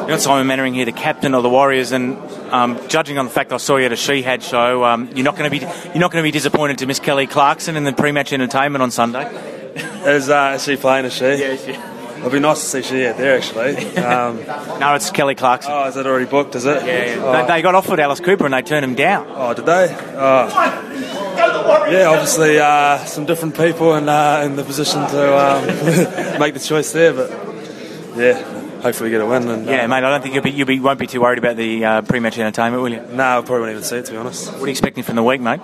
You've 0.07 0.13
got 0.15 0.21
Simon 0.21 0.47
Mannering 0.47 0.73
here, 0.73 0.85
the 0.85 0.93
captain 0.93 1.33
of 1.33 1.43
the 1.43 1.49
Warriors, 1.49 1.91
and 1.91 2.17
um, 2.53 2.79
judging 2.87 3.17
on 3.17 3.25
the 3.25 3.31
fact 3.31 3.51
I 3.51 3.57
saw 3.57 3.75
you 3.75 3.87
at 3.87 3.91
a 3.91 3.97
Shihad 3.97 4.41
show, 4.41 4.85
um, 4.85 5.09
you're 5.13 5.25
not 5.25 5.35
going 5.35 5.51
to 5.51 5.59
be 5.59 5.65
you're 5.65 5.99
not 5.99 6.11
going 6.13 6.23
to 6.23 6.27
be 6.27 6.31
disappointed 6.31 6.77
to 6.77 6.85
miss 6.85 7.01
Kelly 7.01 7.27
Clarkson 7.27 7.75
in 7.75 7.83
the 7.83 7.91
pre-match 7.91 8.31
entertainment 8.31 8.81
on 8.81 8.89
Sunday. 8.89 9.25
Is, 10.05 10.29
uh, 10.29 10.53
is 10.55 10.63
she 10.63 10.77
playing, 10.77 11.03
is 11.03 11.13
she? 11.13 11.25
Yeah, 11.25 11.57
she. 11.57 11.71
It'd 12.21 12.31
be 12.31 12.39
nice 12.39 12.61
to 12.61 12.65
see 12.65 12.81
she 12.83 13.05
out 13.05 13.17
there, 13.17 13.35
actually. 13.37 13.75
Um, 13.97 14.37
no, 14.79 14.95
it's 14.95 15.11
Kelly 15.11 15.35
Clarkson. 15.35 15.73
Oh, 15.73 15.83
is 15.89 15.95
that 15.95 16.07
already 16.07 16.25
booked, 16.25 16.55
is 16.55 16.63
it? 16.63 16.85
Yeah, 16.85 17.15
yeah. 17.15 17.21
Oh, 17.21 17.31
They, 17.33 17.55
they 17.55 17.61
got 17.61 17.75
offered 17.75 17.99
Alice 17.99 18.21
Cooper 18.21 18.45
and 18.45 18.53
they 18.53 18.61
turned 18.61 18.85
him 18.85 18.95
down. 18.95 19.27
oh 19.29 19.53
did 19.53 19.65
they? 19.65 19.93
Oh. 20.15 21.87
Yeah, 21.91 22.07
obviously 22.07 22.57
uh, 22.59 22.99
some 23.03 23.25
different 23.25 23.57
people 23.57 23.93
in, 23.95 24.07
uh, 24.07 24.41
in 24.45 24.55
the 24.55 24.63
position 24.63 25.01
to 25.09 25.37
um, 25.37 25.65
make 26.39 26.53
the 26.53 26.59
choice 26.61 26.91
there, 26.93 27.11
but 27.13 27.29
yeah, 28.15 28.56
hopefully 28.87 29.09
get 29.09 29.21
a 29.21 29.25
win. 29.25 29.47
And, 29.47 29.65
Yeah, 29.65 29.85
mate. 29.87 29.97
I 29.97 30.09
don't 30.09 30.21
think 30.21 30.33
you'll 30.33 30.43
be 30.43 30.51
you 30.51 30.65
be, 30.65 30.79
won't 30.79 30.99
be 30.99 31.07
too 31.07 31.21
worried 31.21 31.39
about 31.39 31.57
the 31.57 31.83
uh, 31.83 32.01
pre-match 32.03 32.37
entertainment, 32.37 32.81
will 32.81 32.91
you? 32.91 33.01
No, 33.15 33.39
I 33.39 33.41
probably 33.41 33.59
won't 33.59 33.71
even 33.71 33.83
see 33.83 33.97
it, 33.97 34.05
to 34.05 34.11
be 34.13 34.17
honest. 34.17 34.51
What 34.53 34.61
are 34.63 34.65
you 34.65 34.71
expecting 34.71 35.03
from 35.03 35.15
the 35.17 35.23
week, 35.23 35.41
mate? 35.41 35.59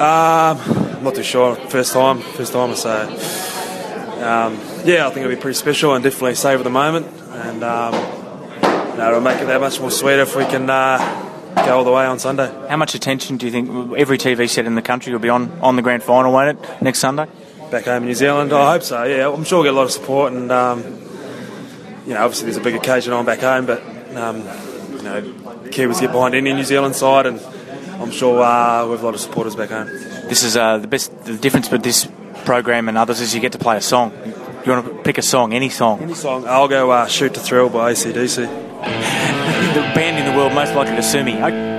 Um, 0.00 0.58
I'm 0.58 1.04
not 1.04 1.14
too 1.14 1.22
sure. 1.22 1.54
First 1.56 1.92
time, 1.92 2.20
first 2.20 2.52
time, 2.52 2.74
so 2.74 2.90
um, 4.20 4.58
yeah, 4.84 5.06
I 5.06 5.10
think 5.10 5.24
it'll 5.24 5.34
be 5.34 5.40
pretty 5.40 5.56
special 5.56 5.94
and 5.94 6.02
definitely 6.04 6.34
savour 6.34 6.62
the 6.62 6.70
moment, 6.70 7.06
and 7.06 7.62
um, 7.64 7.94
you 8.92 8.96
know, 8.98 9.08
it'll 9.08 9.20
make 9.20 9.40
it 9.40 9.46
that 9.46 9.60
much 9.60 9.80
more 9.80 9.90
sweeter 9.90 10.22
if 10.22 10.36
we 10.36 10.44
can 10.44 10.68
uh, 10.70 10.98
go 11.66 11.78
all 11.78 11.84
the 11.84 11.92
way 11.92 12.04
on 12.06 12.18
Sunday. 12.18 12.50
How 12.68 12.76
much 12.76 12.94
attention 12.94 13.36
do 13.38 13.46
you 13.46 13.52
think 13.52 13.94
every 13.98 14.16
TV 14.18 14.48
set 14.48 14.66
in 14.66 14.74
the 14.74 14.82
country 14.82 15.12
will 15.12 15.20
be 15.20 15.28
on 15.30 15.50
on 15.60 15.76
the 15.76 15.82
grand 15.82 16.02
final, 16.02 16.32
won't 16.32 16.58
it, 16.58 16.82
next 16.82 16.98
Sunday? 17.00 17.26
Back 17.70 17.84
home 17.84 18.02
in 18.02 18.08
New 18.08 18.14
Zealand, 18.14 18.52
I 18.52 18.72
hope 18.72 18.82
so. 18.82 19.04
Yeah, 19.04 19.30
I'm 19.30 19.44
sure 19.44 19.58
we'll 19.58 19.64
get 19.72 19.74
a 19.74 19.76
lot 19.76 19.84
of 19.84 19.92
support, 19.92 20.32
and 20.32 20.50
um, 20.50 20.82
you 22.10 22.16
know, 22.16 22.24
obviously 22.24 22.46
there's 22.46 22.56
a 22.56 22.60
big 22.60 22.74
occasion 22.74 23.12
on 23.12 23.24
back 23.24 23.38
home, 23.38 23.66
but 23.66 23.80
um, 24.16 24.38
you 24.38 25.02
know, 25.02 25.22
Kiwis 25.70 26.00
get 26.00 26.10
behind 26.10 26.34
any 26.34 26.52
New 26.52 26.64
Zealand 26.64 26.96
side, 26.96 27.24
and 27.26 27.38
I'm 28.02 28.10
sure 28.10 28.42
uh, 28.42 28.84
we 28.86 28.90
have 28.90 29.02
a 29.02 29.04
lot 29.04 29.14
of 29.14 29.20
supporters 29.20 29.54
back 29.54 29.68
home. 29.68 29.86
This 29.86 30.42
is 30.42 30.56
uh, 30.56 30.78
the 30.78 30.88
best. 30.88 31.16
The 31.24 31.36
difference 31.36 31.70
with 31.70 31.84
this 31.84 32.08
program 32.44 32.88
and 32.88 32.98
others 32.98 33.20
is 33.20 33.32
you 33.32 33.40
get 33.40 33.52
to 33.52 33.58
play 33.58 33.76
a 33.76 33.80
song. 33.80 34.10
You 34.66 34.72
want 34.72 34.86
to 34.86 35.02
pick 35.04 35.18
a 35.18 35.22
song, 35.22 35.54
any 35.54 35.68
song. 35.68 36.02
Any 36.02 36.14
song. 36.14 36.48
I'll 36.48 36.66
go 36.66 36.90
uh, 36.90 37.06
"Shoot 37.06 37.34
to 37.34 37.40
Thrill" 37.40 37.68
by 37.68 37.92
ACDC. 37.92 38.36
the 39.74 39.80
band 39.94 40.18
in 40.18 40.24
the 40.24 40.36
world 40.36 40.52
most 40.52 40.74
likely 40.74 40.96
to 40.96 41.02
sue 41.04 41.22
me. 41.22 41.34
I, 41.34 41.69